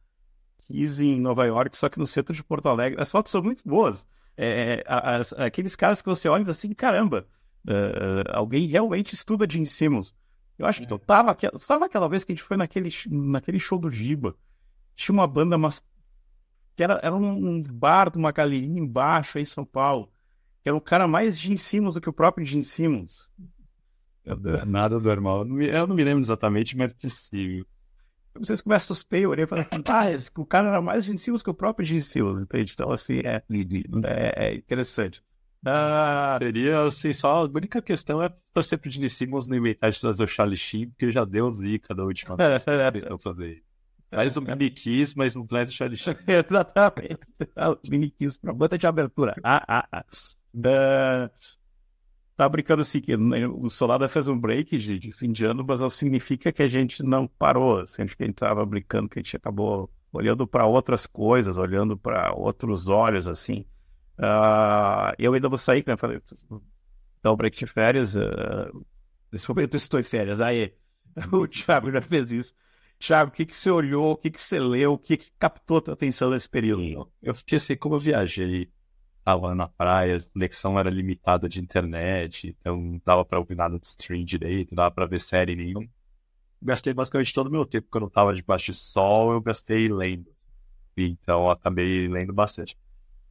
Kiss 0.65 1.03
em 1.03 1.19
Nova 1.19 1.45
York, 1.45 1.77
só 1.77 1.87
que 1.89 1.99
no 1.99 2.07
centro 2.07 2.33
de 2.33 2.43
Porto 2.43 2.67
Alegre. 2.67 3.01
As 3.01 3.11
fotos 3.11 3.31
são 3.31 3.41
muito 3.41 3.63
boas. 3.65 4.05
É, 4.35 4.83
as, 4.87 5.33
aqueles 5.33 5.75
caras 5.75 6.01
que 6.01 6.09
você 6.09 6.27
olha 6.27 6.49
assim, 6.49 6.71
caramba, 6.73 7.27
uh, 7.65 8.29
alguém 8.33 8.67
realmente 8.67 9.13
estuda 9.13 9.47
Gene 9.49 9.65
Simmons. 9.65 10.13
Eu 10.57 10.65
acho 10.65 10.81
que 10.81 10.87
tu 10.87 10.97
tava, 10.97 11.33
tu 11.35 11.67
tava 11.67 11.85
aquela 11.85 12.09
vez 12.09 12.23
que 12.23 12.31
a 12.31 12.35
gente 12.35 12.43
foi 12.43 12.57
naquele, 12.57 12.89
naquele 13.09 13.59
show 13.59 13.79
do 13.79 13.89
Giba. 13.89 14.35
Tinha 14.95 15.13
uma 15.13 15.27
banda, 15.27 15.57
mas 15.57 15.83
que 16.75 16.83
era, 16.83 16.99
era 17.03 17.15
um 17.15 17.61
bar 17.61 18.09
de 18.09 18.17
uma 18.17 18.31
galerinha 18.31 18.79
embaixo 18.79 19.37
aí 19.37 19.43
em 19.43 19.45
São 19.45 19.63
Paulo. 19.63 20.11
Que 20.61 20.69
era 20.69 20.75
o 20.75 20.81
cara 20.81 21.07
mais 21.07 21.39
Gene 21.39 21.57
Simmons 21.57 21.93
do 21.93 22.01
que 22.01 22.09
o 22.09 22.13
próprio 22.13 22.45
Gene 22.45 22.63
Simmons. 22.63 23.29
Nada 24.65 24.99
normal. 24.99 25.39
Eu 25.39 25.45
não, 25.45 25.55
me, 25.55 25.67
eu 25.67 25.87
não 25.87 25.95
me 25.95 26.03
lembro 26.03 26.21
exatamente, 26.21 26.75
mas 26.75 26.93
possível. 26.93 27.65
Vocês 28.35 28.61
começam 28.61 28.95
a 28.95 28.97
olhei 29.27 29.45
e 29.45 29.47
falei 29.47 29.65
assim, 29.65 29.83
ah, 29.87 30.41
o 30.41 30.45
cara 30.45 30.67
era 30.69 30.81
mais 30.81 31.05
Simmons 31.05 31.41
que 31.41 31.49
o 31.49 31.55
próprio 31.55 31.85
Gene 31.85 32.01
Simmons, 32.01 32.39
entende? 32.39 32.73
Então, 32.73 32.91
assim, 32.91 33.19
é, 33.23 33.41
é, 34.03 34.47
é 34.47 34.55
interessante. 34.55 35.23
Ah, 35.65 36.37
seria 36.37 36.81
assim, 36.81 37.11
só 37.11 37.31
a 37.31 37.43
única 37.45 37.81
questão 37.81 38.21
é 38.21 38.29
torcer 38.53 38.77
pro 38.77 38.91
Gene 38.91 39.09
Simmons 39.09 39.47
no 39.47 39.55
inventar 39.55 39.89
de 39.89 39.99
trazer 39.99 40.23
o 40.23 40.27
Charlie 40.27 40.55
Sheen, 40.55 40.89
porque 40.89 41.05
ele 41.05 41.11
já 41.11 41.25
deu 41.25 41.49
zica 41.49 41.95
da 41.95 42.03
última 42.03 42.35
vez. 42.35 42.63
então 42.95 43.19
fazer 43.19 43.53
isso. 43.53 43.77
Traz 44.09 44.37
o 44.37 44.41
Mini 44.41 44.69
Kiss, 44.69 45.17
mas 45.17 45.35
não 45.35 45.45
traz 45.45 45.69
o 45.69 45.73
Charlie 45.73 45.97
Sheen. 45.97 46.15
Exatamente. 46.27 47.19
O 47.57 47.89
Mini 47.89 48.09
Kiss 48.09 48.39
pra 48.39 48.53
banda 48.53 48.77
de 48.77 48.87
abertura. 48.87 49.35
Ah, 49.43 49.63
ah, 49.67 49.87
ah. 49.91 50.05
Uh, 50.55 51.29
tá 52.37 52.47
brincando 52.47 52.83
assim 52.83 53.01
que 53.01 53.15
o 53.15 53.67
Solada 53.67 54.07
fez 54.07 54.27
um 54.27 54.39
break 54.39 54.77
de, 54.77 54.99
de, 54.99 55.11
fim 55.11 55.31
de 55.31 55.43
ano, 55.43 55.65
mas 55.67 55.81
não 55.81 55.89
significa 55.89 56.51
que 56.51 56.61
a 56.61 56.67
gente 56.67 57.01
não 57.03 57.27
parou. 57.27 57.85
Sendo 57.87 58.15
que 58.15 58.23
a 58.23 58.25
gente 58.27 58.35
tava 58.35 58.63
brincando, 58.63 59.09
que 59.09 59.17
a 59.17 59.21
gente 59.21 59.35
acabou 59.35 59.91
olhando 60.13 60.47
para 60.47 60.65
outras 60.67 61.07
coisas, 61.07 61.57
olhando 61.57 61.97
para 61.97 62.33
outros 62.33 62.87
olhos, 62.87 63.27
assim. 63.27 63.65
Uh, 64.19 65.13
eu 65.17 65.33
ainda 65.33 65.49
vou 65.49 65.57
sair, 65.57 65.83
né? 65.85 65.97
Falei, 65.97 66.19
então, 67.19 67.35
break 67.35 67.57
de 67.57 67.65
férias. 67.65 68.15
Uh, 68.15 68.85
nesse 69.31 69.49
momento 69.49 69.73
eu 69.73 69.77
estou 69.77 69.99
em 69.99 70.03
férias. 70.03 70.39
Aí, 70.39 70.75
o 71.33 71.47
Thiago 71.47 71.91
já 71.91 72.01
fez 72.01 72.31
isso. 72.31 72.53
Thiago, 72.99 73.29
o 73.29 73.33
que, 73.33 73.45
que 73.47 73.55
você 73.55 73.71
olhou, 73.71 74.11
o 74.11 74.15
que, 74.15 74.29
que 74.29 74.41
você 74.41 74.59
leu, 74.59 74.93
o 74.93 74.97
que, 74.97 75.17
que 75.17 75.31
captou 75.39 75.77
a 75.77 75.81
tua 75.81 75.93
atenção 75.95 76.29
nesse 76.29 76.49
período? 76.49 77.11
Eu 77.21 77.33
fiquei 77.33 77.57
assim, 77.57 77.75
como 77.75 77.95
eu 77.95 77.99
viajei, 77.99 78.71
tava 79.27 79.53
na 79.53 79.67
praia, 79.67 80.15
a 80.15 80.21
conexão 80.31 80.79
era 80.79 80.89
limitada 80.89 81.49
de 81.49 81.59
internet, 81.59 82.55
então 82.57 82.77
não 82.77 83.01
dava 83.03 83.25
pra 83.25 83.37
ouvir 83.37 83.57
nada 83.57 83.77
de 83.77 83.85
stream 83.85 84.23
direito, 84.23 84.71
não 84.71 84.77
dava 84.77 84.95
pra 84.95 85.05
ver 85.05 85.19
série 85.19 85.53
nenhuma. 85.53 85.85
Gastei 86.61 86.93
basicamente 86.93 87.33
todo 87.33 87.47
o 87.47 87.51
meu 87.51 87.65
tempo 87.65 87.89
quando 87.91 88.05
eu 88.05 88.09
tava 88.09 88.33
debaixo 88.33 88.67
de 88.67 88.73
sol, 88.73 89.33
eu 89.33 89.41
gastei 89.41 89.89
lendo. 89.89 90.31
Então 90.95 91.41
eu 91.41 91.51
acabei 91.51 92.07
lendo 92.07 92.31
bastante. 92.31 92.77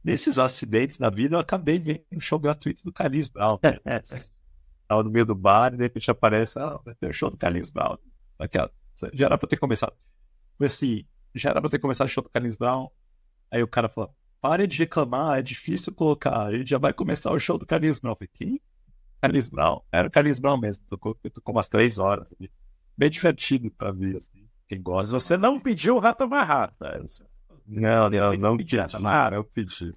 Nesses 0.03 0.37
acidentes 0.37 0.99
na 0.99 1.09
vida, 1.09 1.35
eu 1.35 1.39
acabei 1.39 1.79
vendo 1.79 2.03
um 2.13 2.19
show 2.19 2.37
gratuito 2.37 2.83
do 2.83 2.93
Carlinhos 2.93 3.27
Brown. 3.27 3.57
Tava 4.87 5.01
no 5.01 5.09
meio 5.09 5.25
do 5.25 5.33
bar 5.33 5.73
e 5.73 5.77
de 5.77 5.83
repente 5.83 6.11
aparece, 6.11 6.59
ah, 6.59 6.79
vai 6.85 6.93
ter 6.93 7.09
o 7.09 7.13
show 7.13 7.31
do 7.31 7.37
Carlinhos 7.37 7.71
Brown. 7.71 7.97
Aqui, 8.37 8.59
ó, 8.59 8.69
já 9.13 9.25
era 9.25 9.35
pra 9.35 9.49
ter 9.49 9.57
começado. 9.57 9.93
Foi 10.59 10.67
assim, 10.67 11.03
já 11.33 11.49
era 11.49 11.59
pra 11.59 11.71
ter 11.71 11.79
começado 11.79 12.05
o 12.05 12.09
show 12.11 12.23
do 12.23 12.29
Carlinhos 12.29 12.55
Brown. 12.55 12.87
Aí 13.49 13.63
o 13.63 13.67
cara 13.67 13.89
falou, 13.89 14.15
pare 14.41 14.67
de 14.67 14.77
reclamar, 14.77 15.39
é 15.39 15.41
difícil 15.41 15.93
colocar, 15.93 16.51
gente 16.51 16.69
já 16.69 16.77
vai 16.77 16.93
começar 16.93 17.31
o 17.31 17.39
show 17.39 17.57
do 17.57 17.65
Carlinhos 17.65 17.99
Brown. 17.99 18.13
Eu 18.13 18.17
falei, 18.17 18.29
quem? 18.33 18.61
Carlinhos 19.21 19.49
Brown. 19.49 19.81
Era 19.91 20.07
o 20.07 20.11
Carlinhos 20.11 20.39
Brown 20.39 20.57
mesmo, 20.57 20.83
tocou, 20.87 21.15
tocou 21.15 21.55
umas 21.55 21.69
três 21.69 21.97
horas. 21.99 22.33
Ali. 22.39 22.51
Bem 22.97 23.09
divertido 23.09 23.71
pra 23.71 23.91
ver, 23.91 24.17
assim. 24.17 24.47
Quem 24.67 24.81
gosta. 24.81 25.11
Você 25.11 25.37
não 25.37 25.59
pediu 25.59 25.95
o 25.95 25.99
Rata 25.99 26.27
Marrata. 26.27 27.05
Não, 27.65 28.09
não, 28.09 28.33
não 28.33 28.57
pedi. 28.57 28.79
Ah, 28.79 29.29
eu 29.33 29.43
pedi. 29.43 29.93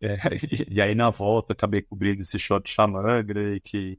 É, 0.00 0.16
e, 0.50 0.74
e, 0.76 0.80
aí 0.80 0.94
na 0.94 1.10
volta 1.10 1.52
acabei 1.52 1.82
cobrindo 1.82 2.22
esse 2.22 2.38
show 2.38 2.60
de 2.60 2.70
Xamangra 2.70 3.58
que 3.60 3.98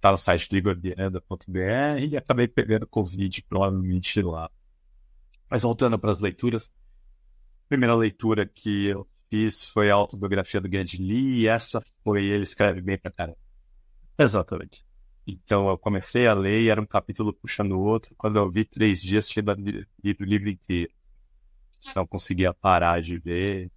tá 0.00 0.10
no 0.10 0.18
site 0.18 0.48
do 0.48 0.56
igorbianda.br 0.56 2.00
e 2.00 2.16
acabei 2.16 2.48
pegando 2.48 2.86
Covid 2.86 3.42
provavelmente 3.48 4.20
lá. 4.22 4.50
Mas 5.48 5.62
voltando 5.62 5.98
para 5.98 6.10
as 6.10 6.20
leituras, 6.20 6.72
primeira 7.72 7.96
leitura 7.96 8.44
que 8.44 8.88
eu 8.88 9.08
fiz 9.30 9.70
foi 9.70 9.90
a 9.90 9.94
autobiografia 9.94 10.60
do 10.60 10.70
Geddy 10.70 11.02
Lee 11.02 11.40
e 11.40 11.48
essa 11.48 11.82
foi 12.04 12.22
ele 12.26 12.42
escreve 12.42 12.82
bem 12.82 12.98
pra 12.98 13.10
caramba. 13.10 13.38
Exatamente. 14.18 14.84
Então 15.26 15.70
eu 15.70 15.78
comecei 15.78 16.26
a 16.26 16.34
ler 16.34 16.68
era 16.68 16.78
um 16.78 16.84
capítulo 16.84 17.32
puxando 17.32 17.72
o 17.72 17.80
outro. 17.80 18.14
Quando 18.14 18.36
eu 18.38 18.50
vi 18.50 18.66
três 18.66 19.00
dias, 19.00 19.26
tinha 19.26 19.42
lido 20.04 20.20
o 20.20 20.24
livro 20.24 20.50
inteiro. 20.50 20.92
Não 21.96 22.06
conseguia 22.06 22.52
parar 22.52 23.00
de 23.00 23.18
ver. 23.18 23.70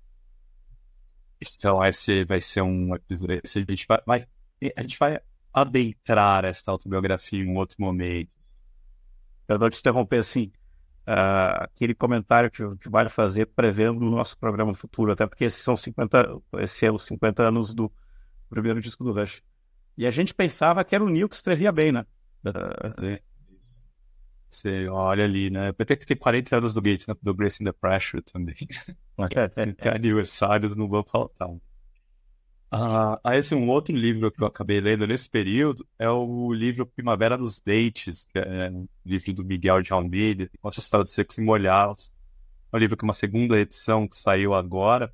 Então, 1.42 1.82
esse 1.86 2.26
vai 2.26 2.42
ser 2.42 2.62
um 2.62 2.94
episódio. 2.94 3.42
A 3.46 3.48
gente 3.48 3.86
vai, 3.88 4.02
vai, 4.06 4.28
a 4.76 4.82
gente 4.82 5.00
vai 5.00 5.20
adentrar 5.54 6.44
esta 6.44 6.70
autobiografia 6.70 7.42
em 7.42 7.48
um 7.48 7.56
outro 7.56 7.78
momento. 7.80 8.36
Eu 9.48 9.58
vou 9.58 9.70
te 9.70 9.80
interromper 9.80 10.18
assim. 10.18 10.52
Uh, 11.08 11.62
aquele 11.64 11.94
comentário 11.94 12.50
que, 12.50 12.64
que 12.78 12.90
vale 12.90 13.10
fazer 13.10 13.46
prevendo 13.46 14.02
o 14.02 14.10
nosso 14.10 14.38
programa 14.38 14.74
futuro, 14.74 15.12
até 15.12 15.28
porque 15.28 15.44
esses 15.44 15.62
são 15.62 15.78
50, 15.78 16.42
esse 16.60 16.86
é 16.86 16.92
os 16.92 17.06
50 17.06 17.48
anos 17.48 17.74
do 17.74 17.92
primeiro 18.50 18.82
disco 18.82 19.04
do 19.04 19.14
Rush. 19.14 19.44
E 19.98 20.08
a 20.08 20.12
gente 20.12 20.34
pensava 20.34 20.84
que 20.84 20.96
era 20.96 21.04
o 21.04 21.10
Neil 21.10 21.30
que 21.30 21.36
escrevia 21.36 21.72
bem, 21.72 21.92
né? 21.92 22.06
Uh, 22.46 23.20
você 24.50 24.88
olha 24.88 25.26
ali, 25.26 25.50
né? 25.50 25.74
Vai 25.74 25.86
ter 25.86 25.98
que 25.98 26.06
ter 26.06 26.16
40 26.16 26.58
anos 26.58 26.74
do 26.74 26.82
Gates, 26.82 27.08
né? 27.08 27.14
Do 27.22 27.36
Grace 27.36 27.62
in 27.62 27.66
the 27.66 27.74
Pressure 27.74 28.24
também. 28.24 28.56
é, 29.36 29.90
aniversários 29.94 30.76
não 30.76 30.88
vão 30.88 31.04
faltar. 31.04 31.50
Ah, 32.72 33.20
esse 33.34 33.54
é 33.54 33.58
um 33.58 33.70
outro 33.70 33.96
livro 33.96 34.32
que 34.32 34.42
eu 34.42 34.48
acabei 34.48 34.82
lendo 34.82 35.08
nesse 35.08 35.30
período, 35.30 35.88
é 35.98 36.10
o 36.10 36.52
livro 36.52 36.86
Primavera 36.86 37.38
nos 37.38 37.60
Dentes, 37.62 38.26
que 38.26 38.38
é 38.38 38.70
um 38.70 38.88
livro 39.06 39.34
do 39.34 39.46
Miguel 39.46 39.82
de 39.82 39.94
Almeida, 39.94 40.48
que 40.48 40.58
conta 40.58 40.80
a 40.80 40.82
história 40.82 41.04
de 41.04 41.10
secos 41.10 41.38
e 41.38 41.42
molhados. 41.42 42.12
É 42.74 42.76
um 42.76 42.80
livro 42.80 42.98
que 42.98 43.06
é 43.06 43.08
uma 43.08 43.14
segunda 43.14 43.58
edição 43.58 44.08
que 44.08 44.18
saiu 44.18 44.54
agora, 44.54 45.14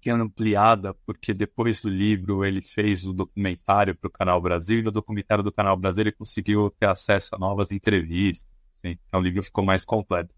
que 0.00 0.10
é 0.10 0.12
ampliada, 0.12 0.94
porque 1.06 1.32
depois 1.34 1.82
do 1.82 1.88
livro 1.88 2.44
ele 2.44 2.62
fez 2.62 3.06
o 3.06 3.12
documentário 3.12 3.94
para 3.94 4.08
o 4.08 4.10
Canal 4.10 4.40
Brasil, 4.40 4.80
e 4.80 4.82
no 4.82 4.90
documentário 4.90 5.44
do 5.44 5.52
Canal 5.52 5.76
Brasil 5.76 6.02
ele 6.02 6.12
conseguiu 6.12 6.70
ter 6.70 6.88
acesso 6.88 7.34
a 7.34 7.38
novas 7.38 7.70
entrevistas. 7.70 8.50
Assim, 8.70 8.96
então 9.06 9.20
o 9.20 9.22
livro 9.22 9.42
ficou 9.42 9.64
mais 9.64 9.84
completo. 9.84 10.34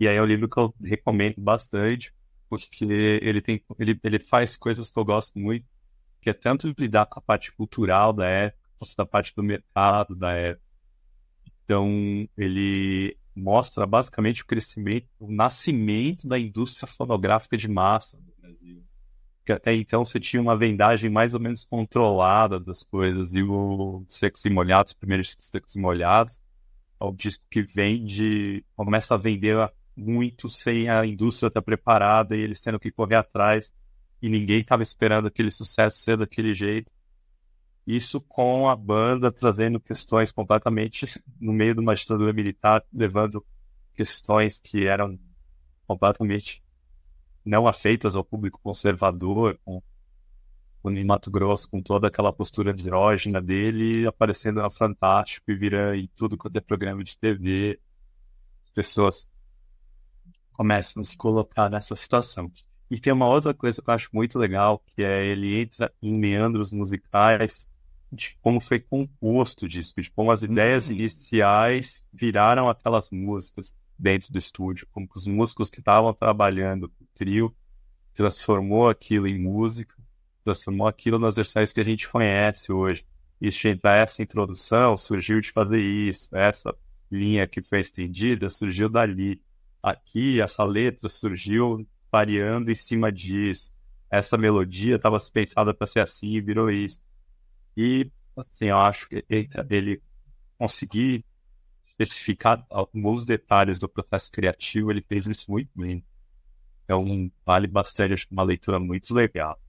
E 0.00 0.08
aí 0.08 0.16
é 0.16 0.22
um 0.22 0.26
livro 0.26 0.48
que 0.48 0.58
eu 0.58 0.74
recomendo 0.82 1.36
bastante, 1.38 2.12
porque 2.48 2.84
ele, 2.84 3.40
tem, 3.40 3.62
ele, 3.78 3.98
ele 4.02 4.18
faz 4.18 4.56
coisas 4.56 4.90
que 4.90 4.98
eu 4.98 5.04
gosto 5.04 5.38
muito, 5.38 5.66
que 6.20 6.30
é 6.30 6.32
tanto 6.32 6.74
lidar 6.78 7.06
com 7.06 7.18
a 7.18 7.22
parte 7.22 7.52
cultural 7.52 8.12
da 8.12 8.26
época, 8.26 8.68
quanto 8.78 8.96
da 8.96 9.06
parte 9.06 9.34
do 9.34 9.42
mercado 9.42 10.14
da 10.14 10.32
época. 10.32 10.66
Então, 11.64 12.28
ele 12.36 13.16
mostra 13.34 13.86
basicamente 13.86 14.42
o 14.42 14.46
crescimento, 14.46 15.06
o 15.18 15.30
nascimento 15.30 16.26
da 16.26 16.38
indústria 16.38 16.86
fonográfica 16.86 17.56
de 17.56 17.68
massa 17.68 18.18
que 19.48 19.52
até 19.52 19.74
então 19.74 20.04
você 20.04 20.20
tinha 20.20 20.42
uma 20.42 20.54
vendagem 20.54 21.08
mais 21.08 21.32
ou 21.32 21.40
menos 21.40 21.64
controlada 21.64 22.60
das 22.60 22.82
coisas. 22.82 23.32
E 23.32 23.42
o 23.42 24.04
Secos 24.06 24.44
e 24.44 24.50
Molhados, 24.50 24.92
os 24.92 24.98
primeiros 24.98 25.34
Secos 25.38 25.74
e 25.74 25.78
Molhados, 25.78 26.38
é 27.00 27.04
o 27.04 27.12
disco 27.12 27.46
que 27.50 27.62
vende, 27.62 28.62
começa 28.76 29.14
a 29.14 29.16
vender 29.16 29.56
muito 29.98 30.48
sem 30.48 30.88
a 30.88 31.04
indústria 31.04 31.48
estar 31.48 31.60
preparada 31.60 32.36
e 32.36 32.40
eles 32.40 32.60
tendo 32.60 32.78
que 32.78 32.92
correr 32.92 33.16
atrás. 33.16 33.72
E 34.22 34.28
ninguém 34.28 34.60
estava 34.60 34.82
esperando 34.82 35.26
aquele 35.26 35.50
sucesso 35.50 35.98
ser 35.98 36.16
daquele 36.16 36.54
jeito. 36.54 36.92
Isso 37.86 38.20
com 38.20 38.68
a 38.68 38.76
banda 38.76 39.32
trazendo 39.32 39.80
questões 39.80 40.30
completamente 40.30 41.20
no 41.40 41.52
meio 41.52 41.74
de 41.74 41.80
uma 41.80 41.94
ditadura 41.94 42.32
militar, 42.32 42.84
levando 42.92 43.44
questões 43.94 44.60
que 44.60 44.86
eram 44.86 45.18
completamente 45.86 46.62
não 47.44 47.66
afeitas 47.66 48.14
ao 48.14 48.22
público 48.22 48.60
conservador, 48.62 49.58
com 49.64 49.82
o 50.82 51.06
Mato 51.06 51.30
Grosso 51.30 51.68
com 51.68 51.82
toda 51.82 52.08
aquela 52.08 52.32
postura 52.32 52.72
andrógena 52.72 53.40
dele, 53.40 54.06
aparecendo 54.06 54.60
na 54.60 54.70
Fantástico 54.70 55.50
e 55.50 55.56
vira 55.56 55.96
em 55.96 56.08
tudo 56.14 56.36
quanto 56.36 56.56
é 56.56 56.60
programa 56.60 57.02
de 57.02 57.16
TV. 57.16 57.80
As 58.62 58.70
pessoas 58.70 59.28
começam 60.58 61.00
a 61.00 61.04
se 61.04 61.16
colocar 61.16 61.70
nessa 61.70 61.94
situação. 61.94 62.50
E 62.90 62.98
tem 62.98 63.12
uma 63.12 63.28
outra 63.28 63.54
coisa 63.54 63.80
que 63.80 63.88
eu 63.88 63.94
acho 63.94 64.10
muito 64.12 64.36
legal, 64.36 64.82
que 64.88 65.04
é 65.04 65.24
ele 65.24 65.60
entra 65.60 65.92
em 66.02 66.12
meandros 66.12 66.72
musicais 66.72 67.70
de 68.10 68.36
como 68.42 68.60
foi 68.60 68.80
composto 68.80 69.66
o 69.66 69.68
disco, 69.68 70.00
de 70.00 70.10
como 70.10 70.32
as 70.32 70.42
ideias 70.42 70.88
uhum. 70.88 70.94
iniciais 70.94 72.04
viraram 72.12 72.68
aquelas 72.68 73.08
músicas 73.10 73.78
dentro 73.96 74.32
do 74.32 74.38
estúdio, 74.38 74.88
como 74.90 75.08
os 75.14 75.28
músicos 75.28 75.70
que 75.70 75.78
estavam 75.78 76.12
trabalhando 76.12 76.90
o 77.00 77.06
trio 77.14 77.54
transformou 78.12 78.88
aquilo 78.88 79.28
em 79.28 79.38
música, 79.38 79.94
transformou 80.42 80.88
aquilo 80.88 81.20
nas 81.20 81.36
versões 81.36 81.72
que 81.72 81.80
a 81.80 81.84
gente 81.84 82.08
conhece 82.08 82.72
hoje. 82.72 83.06
E 83.40 83.48
essa 83.84 84.22
introdução 84.24 84.96
surgiu 84.96 85.40
de 85.40 85.52
fazer 85.52 85.80
isso, 85.80 86.34
essa 86.36 86.74
linha 87.08 87.46
que 87.46 87.62
foi 87.62 87.78
estendida 87.78 88.48
surgiu 88.50 88.88
dali. 88.88 89.40
Aqui, 89.82 90.40
essa 90.40 90.64
letra 90.64 91.08
surgiu 91.08 91.86
variando 92.10 92.70
em 92.70 92.74
cima 92.74 93.12
disso. 93.12 93.72
Essa 94.10 94.36
melodia 94.36 94.96
estava 94.96 95.18
pensada 95.32 95.74
para 95.74 95.86
ser 95.86 96.00
assim 96.00 96.34
e 96.34 96.40
virou 96.40 96.70
isso. 96.70 97.00
E, 97.76 98.10
assim, 98.36 98.66
eu 98.66 98.78
acho 98.78 99.08
que 99.08 99.24
ele, 99.28 100.02
conseguir 100.58 101.24
especificar 101.82 102.66
alguns 102.68 103.24
detalhes 103.24 103.78
do 103.78 103.88
processo 103.88 104.30
criativo, 104.32 104.90
ele 104.90 105.02
fez 105.02 105.26
isso 105.26 105.50
muito 105.50 105.70
bem. 105.76 106.04
Então, 106.84 107.30
vale 107.44 107.66
bastante, 107.66 108.14
acho 108.14 108.26
uma 108.30 108.42
leitura 108.42 108.78
muito 108.78 109.14
legal. 109.14 109.60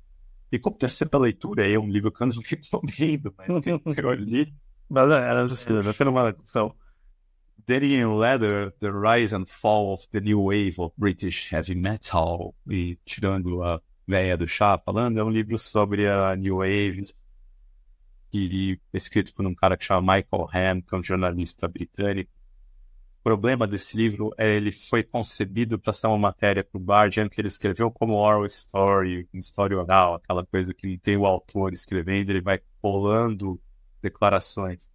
E 0.52 0.58
como 0.58 0.78
terceira 0.78 1.18
leitura, 1.18 1.70
é 1.70 1.78
um 1.78 1.88
livro 1.88 2.12
que 2.12 2.24
eu 2.24 2.28
não 2.28 2.42
recomendo, 2.42 3.34
mas 3.38 3.60
que 3.60 3.70
eu 3.70 4.14
li. 4.16 4.54
Mas 4.90 5.12
é, 5.12 5.14
era 5.14 5.48
just 5.48 5.70
uma 5.70 6.32
discussão. 6.32 6.76
Darian 7.70 8.16
Leather, 8.16 8.72
The 8.80 8.90
Rise 8.92 9.32
and 9.32 9.46
Fall 9.46 9.94
of 9.94 10.08
the 10.10 10.20
New 10.20 10.42
Wave 10.42 10.80
of 10.80 10.92
British 10.98 11.54
Heavy 11.54 11.76
Metal, 11.76 12.56
e 12.68 12.98
tirando 13.06 13.62
a 13.62 13.80
veia 14.08 14.36
do 14.36 14.48
chá 14.48 14.76
falando, 14.84 15.20
é 15.20 15.24
um 15.24 15.30
livro 15.30 15.56
sobre 15.56 16.10
a 16.10 16.36
New 16.36 16.56
Wave, 16.58 17.14
que 18.32 18.80
escrito 18.92 19.32
por 19.36 19.46
um 19.46 19.54
cara 19.54 19.78
que 19.78 19.86
chama 19.86 20.16
Michael 20.16 20.50
Ham, 20.52 20.82
que 20.82 20.96
é 20.96 20.98
um 20.98 21.04
jornalista 21.04 21.68
britânico. 21.68 22.32
O 23.20 23.24
problema 23.24 23.68
desse 23.68 23.96
livro 23.96 24.34
é 24.36 24.50
ele 24.50 24.72
foi 24.72 25.04
concebido 25.04 25.78
para 25.78 25.94
ser 25.94 26.08
uma 26.08 26.18
matéria 26.18 26.64
para 26.64 26.82
o 26.82 26.84
Guardian 26.84 27.30
que 27.30 27.40
ele 27.40 27.50
escreveu 27.50 27.92
como 27.92 28.16
oral 28.16 28.48
story, 28.48 29.30
uma 29.32 29.42
história 29.42 29.78
oral, 29.78 30.16
aquela 30.16 30.44
coisa 30.44 30.74
que 30.74 30.98
tem 30.98 31.18
o 31.18 31.26
autor 31.28 31.72
escrevendo, 31.72 32.32
ele 32.32 32.42
vai 32.42 32.60
colando 32.82 33.62
declarações. 34.02 34.90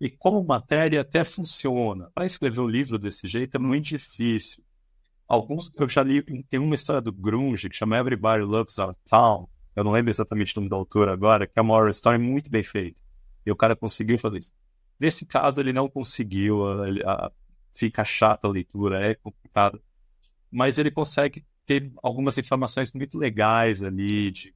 E 0.00 0.08
como 0.08 0.42
matéria 0.42 1.02
até 1.02 1.22
funciona. 1.22 2.10
Para 2.14 2.24
escrever 2.24 2.60
um 2.60 2.66
livro 2.66 2.98
desse 2.98 3.28
jeito 3.28 3.56
é 3.56 3.58
muito 3.58 3.86
difícil. 3.86 4.64
Alguns 5.28 5.70
eu 5.76 5.88
já 5.88 6.02
li, 6.02 6.22
tem 6.22 6.58
uma 6.58 6.74
história 6.74 7.00
do 7.00 7.12
grunge 7.12 7.68
que 7.68 7.76
chama 7.76 7.98
Everybody 7.98 8.42
Loves 8.42 8.78
Our 8.78 8.94
Town, 9.08 9.48
eu 9.74 9.84
não 9.84 9.92
lembro 9.92 10.10
exatamente 10.10 10.56
o 10.56 10.60
nome 10.60 10.68
do 10.68 10.74
autor 10.74 11.08
agora, 11.08 11.46
que 11.46 11.58
é 11.58 11.62
uma 11.62 11.74
horror 11.74 11.90
story 11.90 12.18
muito 12.18 12.50
bem 12.50 12.62
feita. 12.62 13.00
E 13.46 13.50
o 13.50 13.56
cara 13.56 13.76
conseguiu 13.76 14.18
fazer 14.18 14.38
isso. 14.38 14.52
Nesse 14.98 15.24
caso, 15.24 15.60
ele 15.60 15.72
não 15.72 15.88
conseguiu, 15.88 16.66
a, 17.06 17.32
fica 17.72 18.04
chata 18.04 18.46
a 18.46 18.50
leitura, 18.50 19.02
é 19.02 19.14
complicado, 19.14 19.80
mas 20.50 20.76
ele 20.76 20.90
consegue 20.90 21.46
ter 21.64 21.90
algumas 22.02 22.36
informações 22.36 22.92
muito 22.92 23.16
legais 23.16 23.82
ali, 23.82 24.30
de 24.30 24.54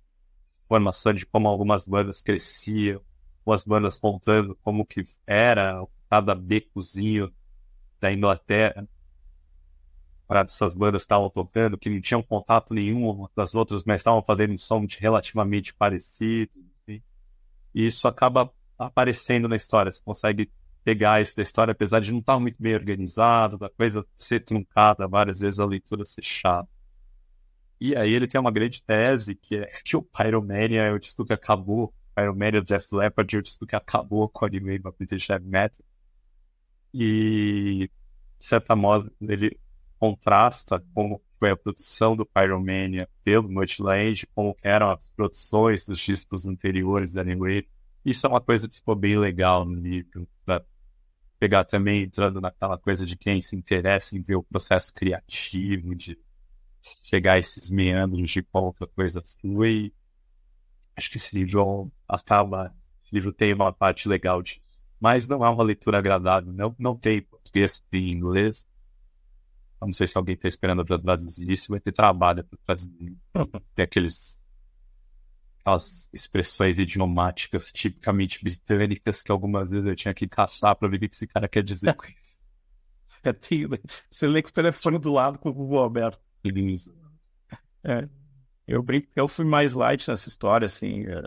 informação 0.64 1.14
de 1.14 1.24
como 1.24 1.48
algumas 1.48 1.86
bandas 1.86 2.20
cresciam, 2.20 3.00
algumas 3.44 3.64
bandas 3.64 3.98
contando 3.98 4.58
como 4.62 4.84
que 4.86 5.02
era 5.26 5.86
cada 6.08 6.34
becozinho 6.34 7.32
da 8.00 8.12
Inglaterra 8.12 8.88
para 10.26 10.40
essas 10.40 10.74
bandas 10.74 11.02
estavam 11.02 11.28
tocando, 11.28 11.76
que 11.76 11.90
não 11.90 12.00
tinham 12.00 12.22
contato 12.22 12.72
nenhum 12.72 13.26
das 13.36 13.54
outras, 13.54 13.84
mas 13.84 14.00
estavam 14.00 14.22
fazendo 14.24 14.54
um 14.54 14.58
som 14.58 14.86
relativamente 14.98 15.74
parecidos, 15.74 16.56
assim. 16.72 17.02
E 17.74 17.86
isso 17.86 18.08
acaba 18.08 18.50
aparecendo 18.78 19.46
na 19.46 19.56
história. 19.56 19.92
Você 19.92 20.02
consegue 20.02 20.50
pegar 20.82 21.20
isso 21.20 21.36
da 21.36 21.42
história, 21.42 21.72
apesar 21.72 22.00
de 22.00 22.10
não 22.10 22.20
estar 22.20 22.38
muito 22.38 22.60
bem 22.60 22.74
organizado, 22.74 23.58
da 23.58 23.68
coisa 23.68 24.04
ser 24.16 24.40
truncada 24.40 25.06
várias 25.06 25.40
vezes, 25.40 25.60
a 25.60 25.66
leitura 25.66 26.04
ser 26.04 26.24
chata. 26.24 26.68
E 27.78 27.94
aí 27.94 28.12
ele 28.12 28.26
tem 28.26 28.40
uma 28.40 28.50
grande 28.50 28.82
tese, 28.82 29.34
que 29.34 29.56
é 29.56 29.70
que 29.84 29.96
o 29.96 30.02
Pyromania 30.02 30.82
é 30.82 30.92
o 30.92 30.98
disco 30.98 31.24
que 31.24 31.34
acabou, 31.34 31.92
Pyromania 32.14 32.60
do 32.60 32.66
Jeff 32.66 32.94
Leppard 32.94 33.36
o 33.38 33.42
disco 33.42 33.66
que 33.66 33.76
acabou 33.76 34.28
com 34.28 34.44
a 34.44 34.48
New 34.48 34.60
Wave 34.60 34.82
of 34.84 34.96
British 34.98 35.28
Heavy 35.28 35.46
Metal. 35.46 35.84
E, 36.92 37.90
de 38.38 38.46
certa 38.46 38.76
modo, 38.76 39.12
ele 39.20 39.58
contrasta 39.98 40.84
como 40.94 41.22
foi 41.38 41.50
a 41.50 41.56
produção 41.56 42.14
do 42.14 42.26
Pyromania 42.26 43.08
pelo 43.24 43.50
Multiland, 43.50 44.26
como 44.34 44.56
eram 44.62 44.90
as 44.90 45.10
produções 45.10 45.86
dos 45.86 45.98
discos 45.98 46.46
anteriores 46.46 47.12
da 47.12 47.24
New 47.24 47.38
Wave. 47.40 47.68
Isso 48.04 48.26
é 48.26 48.28
uma 48.30 48.40
coisa 48.40 48.68
que 48.68 48.76
ficou 48.76 48.94
bem 48.94 49.18
legal 49.18 49.64
no 49.64 49.74
livro, 49.74 50.28
para 50.44 50.64
pegar 51.38 51.64
também 51.64 52.02
entrando 52.02 52.40
naquela 52.40 52.78
coisa 52.78 53.04
de 53.04 53.16
quem 53.16 53.40
se 53.40 53.56
interessa 53.56 54.16
em 54.16 54.20
ver 54.20 54.36
o 54.36 54.42
processo 54.42 54.92
criativo, 54.92 55.94
de 55.94 56.18
chegar 57.02 57.34
a 57.34 57.38
esses 57.38 57.70
meandros 57.70 58.30
de 58.30 58.42
como 58.42 58.74
a 58.78 58.86
coisa 58.86 59.22
flui. 59.22 59.92
Acho 60.96 61.10
que 61.10 61.16
esse 61.16 61.36
livro 61.36 61.90
acaba, 62.08 62.74
esse 63.00 63.14
livro 63.14 63.32
tem 63.32 63.52
uma 63.52 63.72
parte 63.72 64.08
legal 64.08 64.42
disso. 64.42 64.84
Mas 65.00 65.28
não 65.28 65.44
é 65.44 65.50
uma 65.50 65.62
leitura 65.62 65.98
agradável, 65.98 66.52
não, 66.52 66.74
não 66.78 66.96
tem 66.96 67.22
português, 67.22 67.80
tem 67.90 68.10
inglês. 68.10 68.66
Não 69.80 69.92
sei 69.92 70.06
se 70.06 70.16
alguém 70.16 70.34
está 70.34 70.48
esperando 70.48 70.84
para 70.84 70.98
traduzir 70.98 71.50
isso, 71.50 71.70
vai 71.70 71.80
ter 71.80 71.92
trabalho 71.92 72.42
para 72.44 72.58
traduzir. 72.64 73.16
Tem 73.74 73.84
aqueles 73.84 74.42
aquelas 75.60 76.10
expressões 76.12 76.78
idiomáticas 76.78 77.72
tipicamente 77.72 78.42
britânicas 78.42 79.22
que 79.22 79.32
algumas 79.32 79.70
vezes 79.70 79.86
eu 79.86 79.96
tinha 79.96 80.12
que 80.12 80.28
caçar 80.28 80.76
para 80.76 80.88
ver 80.88 80.96
o 80.96 81.00
que 81.00 81.06
esse 81.06 81.26
cara 81.26 81.48
quer 81.48 81.62
dizer 81.62 81.94
com 81.94 82.06
isso. 82.06 82.42
É, 83.26 83.32
tem, 83.32 83.66
você 84.10 84.26
lê 84.26 84.42
com 84.42 84.50
o 84.50 84.52
telefone 84.52 84.98
do 84.98 85.10
lado 85.10 85.38
com 85.38 85.48
o 85.48 85.54
Google 85.54 85.82
aberto. 85.82 86.20
É, 87.82 88.06
eu 88.66 88.82
brinco 88.82 89.08
eu 89.14 89.28
fui 89.28 89.44
mais 89.44 89.72
light 89.74 90.08
nessa 90.08 90.28
história, 90.28 90.66
assim. 90.66 91.04
É, 91.06 91.22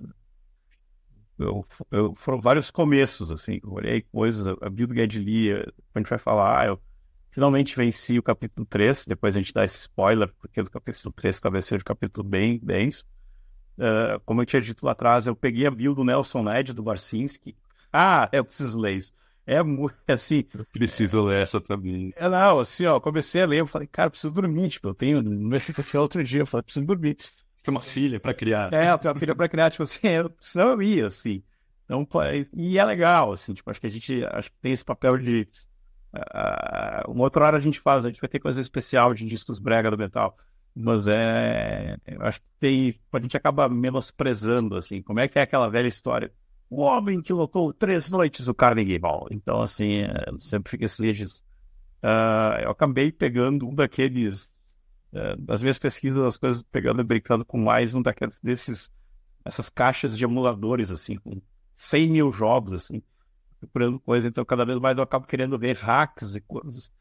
eu, 1.37 1.65
eu, 1.91 2.15
foram 2.15 2.41
vários 2.41 2.71
começos, 2.71 3.31
assim. 3.31 3.59
Eu 3.63 3.73
olhei 3.73 4.01
coisas, 4.01 4.47
a 4.61 4.69
Bill 4.69 4.87
Gedli, 4.93 5.53
a 5.53 5.99
gente 5.99 6.09
vai 6.09 6.17
falar, 6.17 6.67
eu 6.67 6.81
finalmente 7.29 7.75
venci 7.75 8.17
o 8.17 8.23
capítulo 8.23 8.65
3, 8.65 9.05
depois 9.05 9.35
a 9.35 9.39
gente 9.39 9.53
dá 9.53 9.63
esse 9.63 9.77
spoiler, 9.77 10.33
porque 10.39 10.63
do 10.63 10.71
capítulo 10.71 11.13
3 11.13 11.39
talvez 11.39 11.65
seja 11.65 11.81
um 11.81 11.85
capítulo 11.85 12.27
bem 12.27 12.59
denso. 12.63 13.05
Uh, 13.77 14.19
como 14.25 14.41
eu 14.41 14.45
tinha 14.45 14.61
dito 14.61 14.83
lá 14.83 14.93
atrás, 14.93 15.27
eu 15.27 15.35
peguei 15.35 15.67
a 15.67 15.71
build 15.71 15.95
do 15.95 16.03
Nelson 16.03 16.41
Ned, 16.41 16.73
do 16.73 16.81
Barcinski. 16.81 17.55
Ah, 17.93 18.27
eu 18.31 18.43
preciso 18.43 18.79
ler 18.79 18.93
isso. 18.93 19.13
É 19.47 19.63
muito, 19.63 19.95
assim... 20.07 20.43
Eu 20.53 20.65
preciso 20.73 21.23
ler 21.23 21.41
essa 21.41 21.61
também. 21.61 22.13
É, 22.17 22.27
não, 22.27 22.59
assim, 22.59 22.85
ó, 22.85 22.99
comecei 22.99 23.41
a 23.41 23.47
ler, 23.47 23.61
eu 23.61 23.67
falei, 23.67 23.87
cara, 23.87 24.09
preciso 24.09 24.33
dormir, 24.33 24.67
tipo, 24.67 24.89
eu 24.89 24.93
tenho... 24.93 25.23
Outro 25.95 26.23
dia, 26.23 26.41
eu 26.41 26.45
falei, 26.45 26.63
preciso 26.63 26.85
dormir. 26.85 27.15
Você 27.17 27.63
tem 27.63 27.73
uma 27.73 27.81
filha 27.81 28.19
para 28.19 28.33
criar. 28.33 28.73
É, 28.73 28.91
eu 28.91 28.97
tenho 28.97 29.13
uma 29.13 29.19
filha 29.19 29.33
para 29.33 29.47
criar, 29.47 29.71
tipo 29.71 29.83
assim, 29.83 30.05
eu, 30.07 30.31
senão 30.41 30.69
eu 30.71 30.81
ia, 30.81 31.07
assim. 31.07 31.41
Então, 31.89 32.05
e 32.53 32.77
é 32.77 32.83
legal, 32.83 33.31
assim, 33.31 33.53
tipo, 33.53 33.71
acho 33.71 33.79
que 33.79 33.87
a 33.87 33.89
gente 33.89 34.25
acho 34.25 34.51
que 34.51 34.57
tem 34.61 34.73
esse 34.73 34.83
papel 34.83 35.17
de... 35.17 35.47
Uh, 36.13 37.11
uma 37.11 37.23
outra 37.23 37.45
hora 37.45 37.57
a 37.57 37.61
gente 37.61 37.79
faz, 37.79 38.05
a 38.05 38.09
gente 38.09 38.19
vai 38.19 38.29
ter 38.29 38.39
coisa 38.39 38.59
especial 38.59 39.13
de 39.13 39.25
discos 39.25 39.59
brega 39.59 39.89
do 39.89 39.97
metal. 39.97 40.37
Mas 40.79 41.07
é. 41.07 41.97
Eu 42.05 42.21
acho 42.21 42.39
que 42.39 42.45
tem. 42.59 42.95
A 43.11 43.19
gente 43.19 43.35
acaba 43.35 43.67
menosprezando, 43.67 44.75
assim. 44.77 45.01
Como 45.01 45.19
é 45.19 45.27
que 45.27 45.39
é 45.39 45.41
aquela 45.41 45.67
velha 45.67 45.87
história? 45.87 46.31
O 46.69 46.81
homem 46.81 47.21
que 47.21 47.31
lotou 47.31 47.73
três 47.73 48.11
noites 48.11 48.47
o 48.47 48.53
Carnegie 48.53 48.99
Hall. 48.99 49.27
Então, 49.31 49.61
assim, 49.61 50.01
é, 50.01 50.25
sempre 50.37 50.71
fica 50.71 50.85
esse 50.85 51.13
disso. 51.13 51.43
Uh, 52.03 52.61
eu 52.63 52.71
acabei 52.71 53.11
pegando 53.11 53.67
um 53.67 53.73
daqueles. 53.73 54.49
Uh, 55.13 55.39
das 55.39 55.61
minhas 55.61 55.79
pesquisas, 55.79 56.19
as 56.19 56.37
coisas 56.37 56.61
pegando 56.61 57.01
e 57.01 57.03
brincando 57.03 57.45
com 57.45 57.57
mais 57.57 57.93
um 57.93 58.01
daqueles 58.01 58.39
desses. 58.39 58.91
Essas 59.45 59.69
caixas 59.69 60.17
de 60.17 60.25
emuladores, 60.25 60.91
assim, 60.91 61.15
com 61.15 61.41
100 61.77 62.09
mil 62.09 62.31
jogos, 62.33 62.73
assim, 62.73 63.01
procurando 63.59 63.99
coisa. 63.99 64.27
Então, 64.27 64.43
cada 64.43 64.65
vez 64.65 64.77
mais 64.77 64.97
eu 64.97 65.03
acabo 65.03 65.25
querendo 65.25 65.57
ver 65.57 65.77
hacks 65.77 66.35
e 66.35 66.41
coisas. 66.41 66.91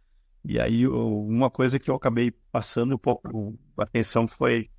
E 0.44 0.60
aí, 0.60 0.86
uma 0.86 1.50
coisa 1.50 1.76
que 1.76 1.90
eu 1.90 1.96
acabei 1.96 2.30
passando 2.52 2.94
um 2.94 2.98
pouco 2.98 3.58
atenção 3.76 4.28
foi. 4.28 4.70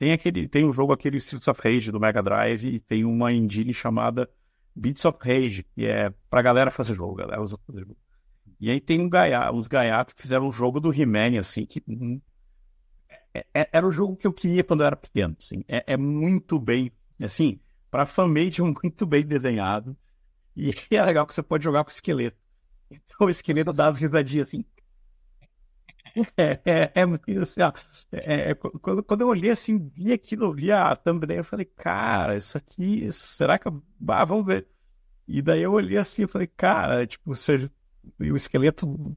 Tem 0.00 0.12
aquele, 0.12 0.48
tem 0.48 0.64
um 0.64 0.72
jogo 0.72 0.94
aquele 0.94 1.18
Streets 1.18 1.46
of 1.46 1.60
Rage 1.62 1.92
do 1.92 2.00
Mega 2.00 2.22
Drive 2.22 2.64
e 2.64 2.80
tem 2.80 3.04
uma 3.04 3.30
engine 3.30 3.74
chamada 3.74 4.26
Beats 4.74 5.04
of 5.04 5.18
Rage, 5.20 5.62
que 5.74 5.86
é 5.86 6.08
pra 6.30 6.40
galera 6.40 6.70
fazer 6.70 6.94
jogo, 6.94 7.16
galera 7.16 7.42
usa 7.42 7.58
fazer 7.66 7.80
jogo. 7.80 7.98
E 8.58 8.70
aí 8.70 8.80
tem 8.80 8.98
um 8.98 9.10
gaia, 9.10 9.52
uns 9.52 9.68
gaiatos 9.68 10.14
que 10.14 10.22
fizeram 10.22 10.48
um 10.48 10.52
jogo 10.52 10.80
do 10.80 10.90
He-Man, 10.90 11.38
assim, 11.38 11.66
que 11.66 11.84
é, 13.34 13.44
é, 13.52 13.68
era 13.70 13.86
o 13.86 13.92
jogo 13.92 14.16
que 14.16 14.26
eu 14.26 14.32
queria 14.32 14.64
quando 14.64 14.80
eu 14.80 14.86
era 14.86 14.96
pequeno, 14.96 15.36
assim. 15.38 15.62
É, 15.68 15.92
é 15.92 15.96
muito 15.98 16.58
bem, 16.58 16.90
assim, 17.22 17.60
pra 17.90 18.06
fanmade 18.06 18.62
muito 18.62 19.04
bem 19.04 19.22
desenhado. 19.22 19.94
E 20.56 20.72
é 20.96 21.04
legal 21.04 21.26
que 21.26 21.34
você 21.34 21.42
pode 21.42 21.62
jogar 21.62 21.84
com 21.84 21.90
esqueleto. 21.90 22.38
Então 22.90 23.26
o 23.26 23.30
esqueleto 23.30 23.70
dá 23.70 23.88
as 23.88 23.98
risadinhas 23.98 24.48
assim. 24.48 24.64
É, 26.36 26.60
é, 26.64 26.92
é, 26.94 27.38
assim, 27.40 27.62
ó, 27.62 27.72
é, 28.12 28.50
é, 28.50 28.54
quando, 28.54 29.02
quando 29.02 29.20
eu 29.22 29.28
olhei 29.28 29.50
assim, 29.50 29.90
vi 29.94 30.12
aquilo, 30.12 30.52
vi 30.52 30.72
a 30.72 30.94
thumbnail, 30.96 31.38
eu 31.40 31.44
falei, 31.44 31.64
cara, 31.64 32.36
isso 32.36 32.56
aqui, 32.56 33.06
isso, 33.06 33.26
será 33.28 33.58
que. 33.58 33.68
Ah, 34.08 34.24
vamos 34.24 34.46
ver. 34.46 34.66
E 35.26 35.40
daí 35.40 35.62
eu 35.62 35.72
olhei 35.72 35.98
assim, 35.98 36.22
eu 36.22 36.28
falei, 36.28 36.46
cara, 36.48 37.06
tipo, 37.06 37.34
seja, 37.34 37.70
o 38.18 38.36
esqueleto. 38.36 38.86
Eu 38.86 39.16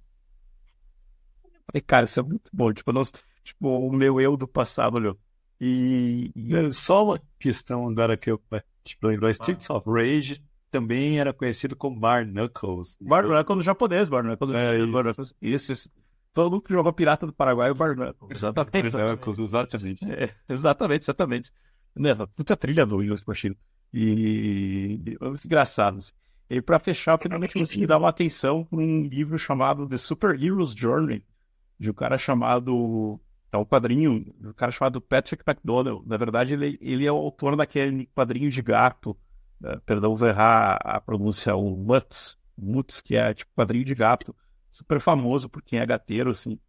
falei, 1.66 1.82
cara, 1.82 2.06
isso 2.06 2.20
é 2.20 2.24
muito 2.24 2.52
bom. 2.54 2.72
Tipo, 2.72 2.92
nós, 2.92 3.12
tipo, 3.44 3.68
o 3.68 3.92
meu 3.92 4.22
eu 4.22 4.38
do 4.38 4.48
passado 4.48 4.96
olhou. 4.96 5.18
E, 5.60 6.32
e... 6.36 6.72
Só 6.72 7.06
uma 7.06 7.20
questão 7.40 7.88
agora 7.88 8.18
que 8.18 8.30
eu 8.30 8.42
tipo, 8.84 9.08
lembrou, 9.08 9.30
Streets 9.30 9.70
of 9.70 9.90
Rage 9.90 10.44
também 10.70 11.20
era 11.20 11.32
conhecido 11.32 11.76
como 11.76 12.00
Bar 12.00 12.26
Knuckles. 12.26 12.98
Bar 13.00 13.26
Knuckles 13.26 13.58
no 13.58 13.64
japonês, 13.64 14.10
Bar 14.10 14.24
Knuckles. 14.24 14.56
É, 14.56 14.78
isso. 14.78 15.36
Isso, 15.42 15.72
isso. 15.72 15.90
Todo 16.34 16.52
mundo 16.52 16.62
que 16.64 16.74
jogou 16.74 16.92
Pirata 16.92 17.26
do 17.26 17.34
Paraguai 17.34 17.70
é 17.70 17.72
o 17.72 17.76
Bar 17.76 17.96
Knuckles. 17.96 18.32
Exatamente. 18.32 18.92
Bar 18.92 19.16
Knuckles, 19.16 19.40
exatamente. 19.40 20.12
É, 20.12 20.34
exatamente, 20.50 21.04
exatamente. 21.04 21.52
Nessa 21.96 22.26
puta 22.26 22.58
trilha 22.58 22.86
do 22.86 22.98
Williams 22.98 23.24
Machine. 23.24 23.58
E, 23.94 25.00
e 25.06 25.18
muito 25.22 25.46
engraçado. 25.46 26.00
Assim. 26.00 26.12
E 26.50 26.62
para 26.62 26.80
fechar, 26.80 27.14
eu 27.14 27.20
finalmente 27.20 27.54
consegui 27.54 27.86
dar 27.86 28.00
uma 28.00 28.10
atenção 28.10 28.66
para 28.66 28.80
um 28.80 29.04
livro 29.04 29.38
chamado 29.38 29.88
The 29.88 29.98
Super 29.98 30.42
Heroes 30.42 30.72
Journey, 30.72 31.24
de 31.80 31.90
um 31.90 31.94
cara 31.94 32.18
chamado. 32.18 33.20
Tá 33.52 33.60
um 33.60 33.66
quadrinho, 33.66 34.26
um 34.44 34.54
cara 34.54 34.72
chamado 34.72 35.00
Patrick 35.00 35.44
McDonald. 35.48 36.04
Na 36.08 36.18
verdade, 36.18 36.54
ele, 36.54 36.80
ele 36.82 37.06
é 37.06 37.12
o 37.12 37.18
autor 37.18 37.56
daquele 37.56 38.08
quadrinho 38.08 38.50
de 38.50 38.62
gato 38.64 39.16
uh, 39.64 39.80
perdão, 39.86 40.16
vou 40.16 40.28
errar 40.28 40.78
a 40.84 41.00
pronúncia, 41.00 41.56
o 41.56 41.76
Mutz, 41.76 42.38
Mutz, 42.58 43.02
que 43.02 43.16
é 43.16 43.34
tipo 43.34 43.52
quadrinho 43.56 43.86
de 43.86 43.96
gato, 43.96 44.36
super 44.74 45.00
famoso 45.00 45.48
por 45.48 45.62
quem 45.62 45.80
é 45.80 45.86
gateiro, 45.86 46.32
assim. 46.32 46.60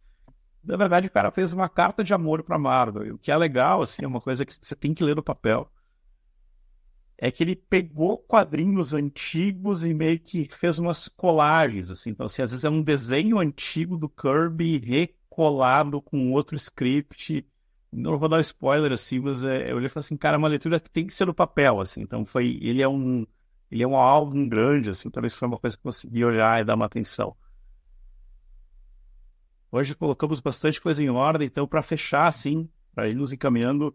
Na 0.63 0.77
verdade, 0.77 1.07
o 1.07 1.11
cara 1.11 1.29
fez 1.31 1.51
uma 1.51 1.67
carta 1.67 2.03
de 2.03 2.13
amor 2.13 2.43
para 2.43 2.57
Marvel. 2.57 3.15
O 3.15 3.17
que 3.17 3.31
é 3.31 3.37
legal, 3.37 3.81
assim, 3.81 4.03
é 4.03 4.07
uma 4.07 4.21
coisa 4.21 4.45
que 4.45 4.53
você 4.53 4.75
tem 4.75 4.93
que 4.93 5.03
ler 5.03 5.15
no 5.15 5.23
papel. 5.23 5.69
É 7.17 7.29
que 7.29 7.43
ele 7.43 7.55
pegou 7.55 8.17
quadrinhos 8.17 8.93
antigos 8.93 9.83
e 9.83 9.93
meio 9.93 10.19
que 10.19 10.47
fez 10.49 10.79
umas 10.79 11.07
colagens, 11.09 11.91
assim. 11.91 12.11
Então, 12.11 12.25
assim, 12.25 12.41
às 12.41 12.51
vezes 12.51 12.63
é 12.63 12.69
um 12.69 12.81
desenho 12.81 13.39
antigo 13.39 13.97
do 13.97 14.09
Kirby 14.09 14.79
recolado 14.79 16.01
com 16.01 16.31
outro 16.31 16.55
script 16.55 17.45
não 17.95 18.17
vou 18.19 18.27
dar 18.27 18.41
spoiler 18.41 18.91
assim, 18.91 19.19
mas 19.19 19.43
é, 19.43 19.71
eu 19.71 19.77
olhei 19.77 19.85
e 19.85 19.89
falei 19.89 20.05
assim, 20.05 20.17
cara, 20.17 20.35
é 20.35 20.37
uma 20.37 20.49
leitura 20.49 20.79
que 20.79 20.89
tem 20.89 21.07
que 21.07 21.13
ser 21.13 21.25
no 21.25 21.33
papel, 21.33 21.79
assim. 21.79 22.01
Então 22.01 22.25
foi, 22.25 22.59
ele 22.61 22.81
é 22.81 22.87
um, 22.87 23.25
ele 23.71 23.83
é 23.83 23.87
um 23.87 23.95
álbum 23.95 24.47
grande, 24.47 24.89
assim. 24.89 25.09
Talvez 25.09 25.33
foi 25.33 25.47
uma 25.47 25.57
coisa 25.57 25.77
que 25.77 25.81
eu 25.81 25.91
consegui 25.91 26.25
olhar 26.25 26.61
e 26.61 26.65
dar 26.65 26.75
uma 26.75 26.85
atenção. 26.85 27.35
Hoje 29.75 29.93
colocamos 29.93 30.39
bastante 30.39 30.79
coisa 30.79 31.03
em 31.03 31.09
ordem, 31.09 31.47
então 31.47 31.67
para 31.67 31.81
fechar, 31.81 32.29
assim, 32.29 32.69
para 32.93 33.09
ir 33.09 33.13
nos 33.13 33.33
encaminhando, 33.33 33.93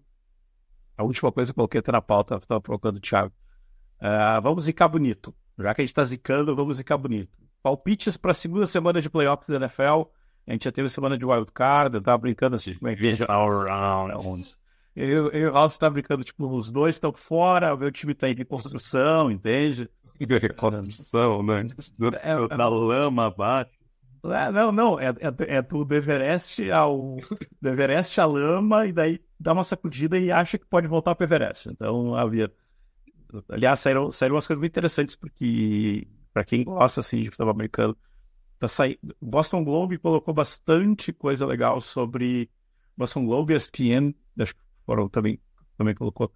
a 0.95 1.03
última 1.03 1.33
coisa 1.33 1.51
que 1.51 1.53
eu 1.53 1.63
coloquei 1.63 1.79
até 1.79 1.91
na 1.91 2.03
pauta, 2.03 2.37
estava 2.37 2.61
colocando 2.61 2.99
o 2.99 3.01
Thiago. 3.01 3.33
Uh, 3.97 4.43
vamos 4.43 4.71
Cabo 4.73 4.99
Bonito. 4.99 5.35
Já 5.59 5.75
que 5.75 5.81
a 5.81 5.87
gente 5.87 5.95
tá 5.95 6.05
zicando, 6.05 6.55
vamos 6.55 6.77
zicar 6.77 6.99
bonito. 6.99 7.31
Palpites 7.63 8.19
para 8.19 8.33
a 8.33 8.35
segunda 8.35 8.67
semana 8.67 9.01
de 9.01 9.09
playoffs 9.09 9.49
da 9.49 9.57
NFL. 9.57 10.03
A 10.47 10.53
gente 10.53 10.65
já 10.65 10.73
teve 10.73 10.91
semana 10.91 11.17
de 11.17 11.25
wild 11.25 11.51
card, 11.51 11.97
eu 11.97 12.03
tava 12.03 12.19
brincando 12.19 12.57
assim, 12.57 12.75
como 12.75 12.89
é 12.89 12.95
que 12.95 13.01
round. 13.25 14.55
eu, 14.95 15.31
eu 15.31 15.33
e 15.33 15.47
o 15.47 15.53
Ralf 15.53 15.79
tá 15.79 15.89
brincando, 15.89 16.23
tipo, 16.23 16.47
os 16.47 16.71
dois 16.71 16.97
estão 16.97 17.11
fora, 17.11 17.75
o 17.75 17.79
meu 17.79 17.91
time 17.91 18.13
tá 18.13 18.29
em 18.29 18.35
reconstrução, 18.35 19.31
entende? 19.31 19.89
Reconstrução, 20.21 21.43
né? 21.43 21.67
Do, 21.97 22.15
É, 22.17 22.49
da 22.49 22.69
lama 22.69 23.29
abaixo. 23.29 23.80
É, 24.25 24.53
não, 24.53 24.71
não, 24.71 25.01
é, 25.01 25.09
é, 25.09 25.57
é 25.57 25.63
do 25.63 25.95
Everest 25.95 26.71
ao 26.71 27.17
do 27.61 27.69
Everest 27.69 28.21
à 28.21 28.27
lama 28.27 28.87
e 28.87 28.93
daí 28.93 29.21
dá 29.39 29.53
uma 29.53 29.65
sacudida 29.65 30.19
e 30.19 30.31
acha 30.31 30.59
que 30.59 30.67
pode 30.67 30.87
voltar 30.87 31.15
para 31.15 31.25
o 31.25 31.27
Everest. 31.27 31.71
Então, 31.71 32.15
havia. 32.15 32.53
Aliás, 33.49 33.81
saíram, 33.81 34.11
saíram 34.11 34.35
umas 34.35 34.47
coisas 34.47 34.61
muito 34.61 34.73
interessantes, 34.73 35.17
porque, 35.17 36.07
para 36.33 36.45
quem 36.45 36.65
gosta 36.65 37.01
assim, 37.01 37.23
de 37.23 37.31
futebol 37.31 37.53
americano, 37.53 37.97
tá 38.59 38.69
saindo. 38.69 38.99
Boston 39.21 39.65
Globe 39.65 39.99
colocou 39.99 40.35
bastante 40.35 41.13
coisa 41.13 41.47
legal 41.47 41.81
sobre. 41.81 42.51
Boston 42.97 43.25
Globe 43.25 43.55
ESPN, 43.55 44.15
acho 44.39 44.55
que 44.55 44.61
foram 44.85 45.09
também, 45.09 45.41
também 45.79 45.95
colocou. 45.95 46.31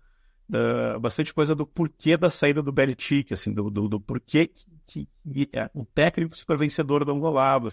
Uh, 0.50 0.98
bastante 1.00 1.33
coisa 1.33 1.54
do 1.54 1.66
porquê 1.66 2.16
da 2.16 2.30
saída 2.30 2.62
do 2.62 2.72
Belichick, 2.72 3.33
assim, 3.33 3.52
do, 3.52 3.70
do, 3.70 3.88
do 3.88 4.00
porquê 4.00 4.46
que, 4.46 4.64
que, 4.87 5.09
que 5.33 5.48
é, 5.52 5.70
o 5.74 5.85
técnico 5.85 6.37
super 6.37 6.59
vencedor 6.59 7.04
não 7.07 7.18
rolava. 7.18 7.70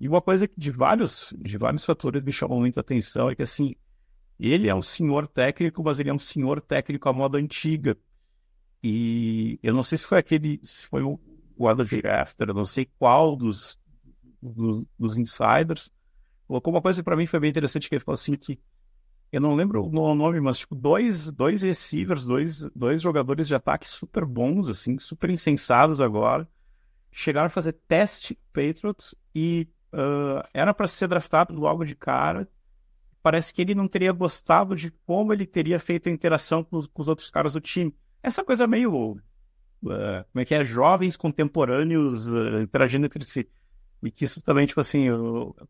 E 0.00 0.08
uma 0.08 0.22
coisa 0.22 0.46
que 0.46 0.58
de 0.58 0.70
vários, 0.70 1.34
de 1.38 1.58
vários 1.58 1.84
fatores 1.84 2.22
me 2.22 2.32
chamou 2.32 2.60
muito 2.60 2.78
a 2.78 2.80
atenção 2.80 3.28
é 3.28 3.34
que, 3.34 3.42
assim, 3.42 3.74
ele 4.38 4.68
é 4.68 4.74
um 4.74 4.82
senhor 4.82 5.26
técnico, 5.26 5.82
mas 5.82 5.98
ele 5.98 6.10
é 6.10 6.14
um 6.14 6.18
senhor 6.18 6.60
técnico 6.60 7.08
à 7.08 7.12
moda 7.12 7.38
antiga. 7.38 7.96
E 8.82 9.58
eu 9.62 9.74
não 9.74 9.82
sei 9.82 9.98
se 9.98 10.04
foi 10.04 10.18
aquele, 10.18 10.60
se 10.62 10.86
foi 10.86 11.02
o, 11.02 11.18
Adam 11.66 11.84
eu 12.38 12.54
não 12.54 12.64
sei 12.64 12.88
qual 12.98 13.34
dos, 13.34 13.78
dos, 14.40 14.84
dos 14.96 15.18
insiders, 15.18 15.90
colocou 16.46 16.72
uma 16.72 16.80
coisa 16.80 17.00
que 17.00 17.04
para 17.04 17.16
mim 17.16 17.26
foi 17.26 17.40
bem 17.40 17.50
interessante, 17.50 17.88
que 17.88 17.96
ele 17.96 18.04
falou 18.04 18.14
assim 18.14 18.36
que 18.36 18.60
eu 19.30 19.40
não 19.40 19.54
lembro 19.54 19.84
o 19.84 20.14
nome, 20.14 20.40
mas 20.40 20.58
tipo, 20.58 20.74
dois, 20.74 21.30
dois 21.30 21.62
receivers, 21.62 22.24
dois, 22.24 22.62
dois 22.74 23.02
jogadores 23.02 23.46
de 23.46 23.54
ataque 23.54 23.88
super 23.88 24.24
bons, 24.24 24.68
assim, 24.68 24.98
super 24.98 25.28
insensados 25.28 26.00
agora, 26.00 26.48
chegaram 27.10 27.46
a 27.46 27.50
fazer 27.50 27.72
teste 27.86 28.38
Patriots 28.52 29.14
e 29.34 29.68
uh, 29.92 30.42
era 30.54 30.72
para 30.72 30.88
ser 30.88 31.08
draftado 31.08 31.54
logo 31.54 31.84
de 31.84 31.94
cara. 31.94 32.48
Parece 33.22 33.52
que 33.52 33.60
ele 33.60 33.74
não 33.74 33.86
teria 33.86 34.12
gostado 34.12 34.74
de 34.74 34.90
como 35.04 35.32
ele 35.32 35.44
teria 35.44 35.78
feito 35.78 36.08
a 36.08 36.12
interação 36.12 36.64
com 36.64 36.76
os, 36.76 36.86
com 36.86 37.02
os 37.02 37.08
outros 37.08 37.28
caras 37.28 37.52
do 37.52 37.60
time. 37.60 37.94
Essa 38.22 38.42
coisa 38.42 38.66
meio. 38.66 38.92
Uh, 38.92 39.18
como 39.82 40.40
é 40.40 40.44
que 40.44 40.54
é? 40.54 40.64
Jovens 40.64 41.16
contemporâneos 41.16 42.32
uh, 42.32 42.62
interagindo 42.62 43.04
entre 43.04 43.24
si. 43.24 43.46
E 44.02 44.10
que 44.10 44.24
isso 44.24 44.40
também, 44.40 44.64
tipo 44.64 44.80
assim, 44.80 45.08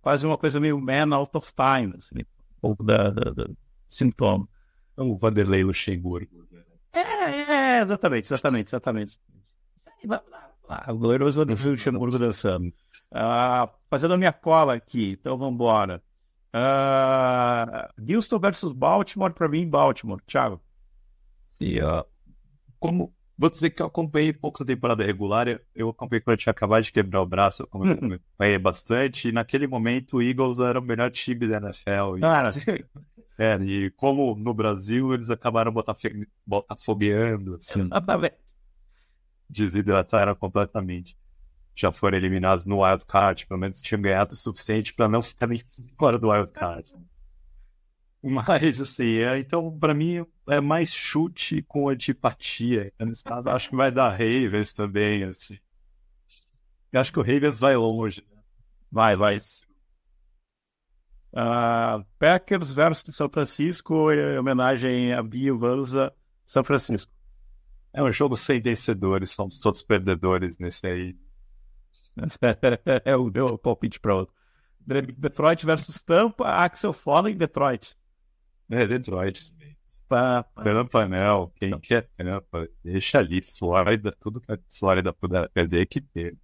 quase 0.02 0.26
uma 0.26 0.36
coisa 0.36 0.60
meio 0.60 0.78
man 0.78 1.14
out 1.16 1.30
of 1.34 1.50
time, 1.54 1.94
assim, 1.96 2.22
pouco 2.60 2.82
da, 2.82 3.10
da, 3.10 3.30
da 3.30 3.46
sintoma. 3.88 4.48
O 4.96 5.16
Vanderlei 5.16 5.62
Luxemburgo. 5.62 6.46
É, 6.92 7.00
é, 7.00 7.80
exatamente, 7.80 8.26
exatamente, 8.26 8.68
exatamente. 8.68 9.20
Ah, 10.68 10.92
o 10.92 10.98
glorioso 10.98 11.44
Luxemburgo 11.44 12.18
dançando. 12.18 12.72
Ah, 13.10 13.70
fazendo 13.88 14.14
a 14.14 14.18
minha 14.18 14.32
cola 14.32 14.74
aqui, 14.74 15.12
então 15.12 15.38
vamos 15.38 15.54
embora. 15.54 16.02
Ah, 16.52 17.90
versus 18.40 18.72
Baltimore, 18.72 19.32
para 19.32 19.48
mim, 19.48 19.68
Baltimore. 19.68 20.20
Thiago. 20.26 20.60
Sim, 21.40 21.80
ó. 21.80 22.04
Como 22.78 23.14
vou 23.38 23.48
dizer 23.48 23.70
que 23.70 23.80
eu 23.80 23.86
acompanhei 23.86 24.32
pouco 24.32 24.58
da 24.64 24.74
temporada 24.74 25.04
regular, 25.04 25.46
eu 25.74 25.88
acompanhei 25.88 26.20
quando 26.20 26.32
eu 26.34 26.38
tinha 26.38 26.50
acabado 26.50 26.82
de 26.82 26.90
quebrar 26.92 27.22
o 27.22 27.26
braço, 27.26 27.62
eu 27.62 27.66
acompanhei 27.66 28.58
bastante, 28.58 29.28
e 29.28 29.32
naquele 29.32 29.66
momento 29.68 30.16
o 30.16 30.22
Eagles 30.22 30.58
era 30.58 30.78
o 30.78 30.82
melhor 30.82 31.10
time 31.10 31.46
da 31.46 31.56
NFL. 31.58 32.16
E, 32.18 32.20
Cara, 32.20 32.50
é, 33.38 33.54
e 33.62 33.90
como 33.92 34.34
no 34.34 34.52
Brasil 34.52 35.14
eles 35.14 35.30
acabaram 35.30 35.70
botafe- 35.72 36.26
botafogueando, 36.44 37.54
assim, 37.54 37.88
desidrataram 39.48 40.34
completamente. 40.34 41.16
Já 41.74 41.92
foram 41.92 42.16
eliminados 42.18 42.66
no 42.66 42.82
wild 42.84 43.06
card, 43.06 43.46
pelo 43.46 43.60
menos 43.60 43.80
tinham 43.80 44.02
ganhado 44.02 44.34
o 44.34 44.36
suficiente 44.36 44.92
para 44.92 45.08
não 45.08 45.22
ficarem 45.22 45.62
fora 45.96 46.18
do 46.18 46.28
wild 46.30 46.50
card. 46.50 46.92
Mas, 48.22 48.80
assim, 48.80 49.18
é, 49.18 49.38
então, 49.38 49.76
para 49.78 49.94
mim, 49.94 50.26
é 50.48 50.60
mais 50.60 50.92
chute 50.92 51.62
com 51.62 51.88
antipatia. 51.88 52.90
Então, 52.94 53.06
nesse 53.06 53.22
caso, 53.24 53.48
acho 53.48 53.70
que 53.70 53.76
vai 53.76 53.90
dar 53.92 54.10
Ravens 54.10 54.74
também, 54.74 55.24
assim. 55.24 55.58
Eu 56.92 57.00
acho 57.00 57.12
que 57.12 57.18
o 57.18 57.22
Ravens 57.22 57.60
vai 57.60 57.76
longe. 57.76 58.24
né? 58.30 58.42
vai, 58.90 59.16
vai. 59.16 59.38
Ah, 61.34 62.02
Packers 62.18 62.72
versus 62.72 63.14
São 63.14 63.28
Francisco, 63.28 64.10
em 64.10 64.38
homenagem 64.38 65.12
a 65.12 65.22
Bia 65.22 65.54
Vanza, 65.54 66.12
São 66.44 66.64
Francisco. 66.64 67.12
É 67.92 68.02
um 68.02 68.12
jogo 68.12 68.36
sem 68.36 68.60
vencedores, 68.60 69.30
somos 69.30 69.58
todos 69.58 69.82
perdedores 69.82 70.58
nesse 70.58 70.86
aí. 70.86 71.16
é 73.04 73.16
o 73.16 73.24
meu 73.30 73.58
palpite. 73.58 74.00
De- 74.80 75.02
Detroit 75.02 75.64
versus 75.64 76.02
Tampa, 76.02 76.48
Axel 76.48 76.92
Foley, 76.92 77.34
Detroit. 77.34 77.96
É, 78.70 78.86
Detroit. 78.86 79.52
Pa- 80.08 80.42
pa- 80.42 80.62
Tampa 80.64 81.06
não, 81.06 81.50
quem 81.50 81.78
quer 81.80 82.08
Tampa, 82.16 82.68
deixa 82.82 83.18
ali, 83.18 83.42
Flórida, 83.42 84.10
tudo 84.18 84.40
que 84.40 84.50
a 84.52 84.58
Flórida 84.70 85.12
puder 85.12 85.48
perder, 85.50 85.86
que 85.86 86.00
perda. 86.00 86.38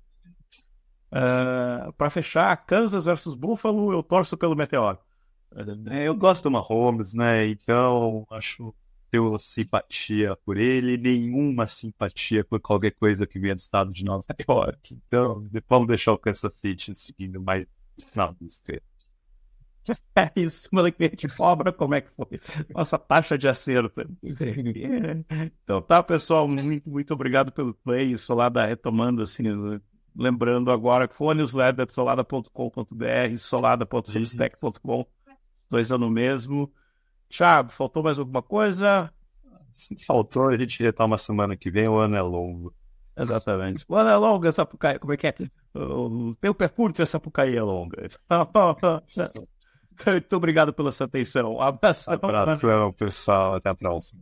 Ah, 1.11 1.93
Para 1.97 2.11
fechar, 2.11 2.57
Kansas 2.67 3.05
versus 3.05 3.35
Buffalo, 3.35 3.93
eu 3.93 4.03
torço 4.03 4.37
pelo 4.37 4.57
Meteoro. 4.57 4.99
É, 5.91 6.09
eu 6.09 6.17
gosto 6.17 6.45
do 6.45 6.51
Mahomes, 6.51 7.15
né? 7.15 7.47
Então, 7.47 8.27
acho 8.31 8.75
tenho 9.11 9.39
simpatia 9.39 10.37
por 10.45 10.57
ele, 10.57 10.97
nenhuma 10.97 11.69
simpatia 11.69 12.45
por 12.45 12.61
qualquer 12.61 12.91
coisa 12.93 13.27
que 13.27 13.39
venha 13.39 13.55
do 13.55 13.59
estado 13.59 13.93
de 13.93 14.05
Nova 14.05 14.25
York. 14.49 14.95
Então, 15.07 15.49
vamos 15.69 15.87
deixar 15.89 16.13
o 16.13 16.19
Kansas 16.19 16.53
City 16.55 16.93
seguindo 16.97 17.41
mais 17.41 17.65
na 18.17 18.33
busca. 18.33 18.83
É 20.17 20.31
isso, 20.37 20.69
moleque, 20.73 21.05
a 21.05 21.09
gente 21.09 21.29
cobra 21.29 21.73
como 21.73 21.95
é 21.95 22.01
que 22.01 22.11
foi. 22.17 22.41
Nossa 22.75 22.99
taxa 22.99 23.37
de 23.37 23.49
acerto. 23.49 24.01
Então 25.63 25.83
tá, 25.83 26.03
pessoal, 26.03 26.47
muito, 26.49 26.89
muito 26.89 27.13
obrigado 27.13 27.53
pelo 27.53 27.75
play. 27.75 28.17
Solada 28.17 28.65
retomando, 28.65 29.23
assim, 29.23 29.43
lembrando 30.17 30.71
agora 30.71 31.09
que 31.09 31.15
foi 31.15 31.35
newsletter 31.35 31.91
solada.com.br, 31.91 33.37
solada.substack.com, 33.37 35.07
dois 35.69 35.91
anos 35.91 36.11
mesmo. 36.11 36.73
Thiago, 37.29 37.71
faltou 37.71 38.03
mais 38.03 38.19
alguma 38.19 38.43
coisa? 38.43 39.13
Se 39.73 39.97
faltou, 40.07 40.49
a 40.49 40.57
gente 40.57 40.81
retoma 40.83 41.19
semana 41.19 41.57
que 41.57 41.71
vem, 41.71 41.89
o 41.89 41.97
ano 41.97 42.15
é 42.15 42.23
longo. 42.23 42.73
Exatamente. 43.17 43.85
O 43.89 43.97
ano 43.97 44.11
é 44.11 44.17
longo, 44.17 44.47
essa 44.47 44.65
como 44.65 45.13
é 45.13 45.17
que 45.17 45.27
é? 45.27 45.35
O 45.75 46.33
tempo 46.37 46.63
é 46.63 46.69
curto, 46.69 47.03
essa 47.03 47.13
Sapucaí 47.13 47.57
é 47.57 47.63
longa. 47.63 48.09
Muito 50.07 50.37
obrigado 50.37 50.73
pela 50.73 50.93
sua 50.93 51.07
atenção. 51.07 51.55
Um 51.55 51.61
abraço. 51.61 52.11
Abração, 52.11 52.93
pessoal. 52.93 53.55
Até 53.55 53.69
a 53.71 53.75
próxima. 53.75 54.21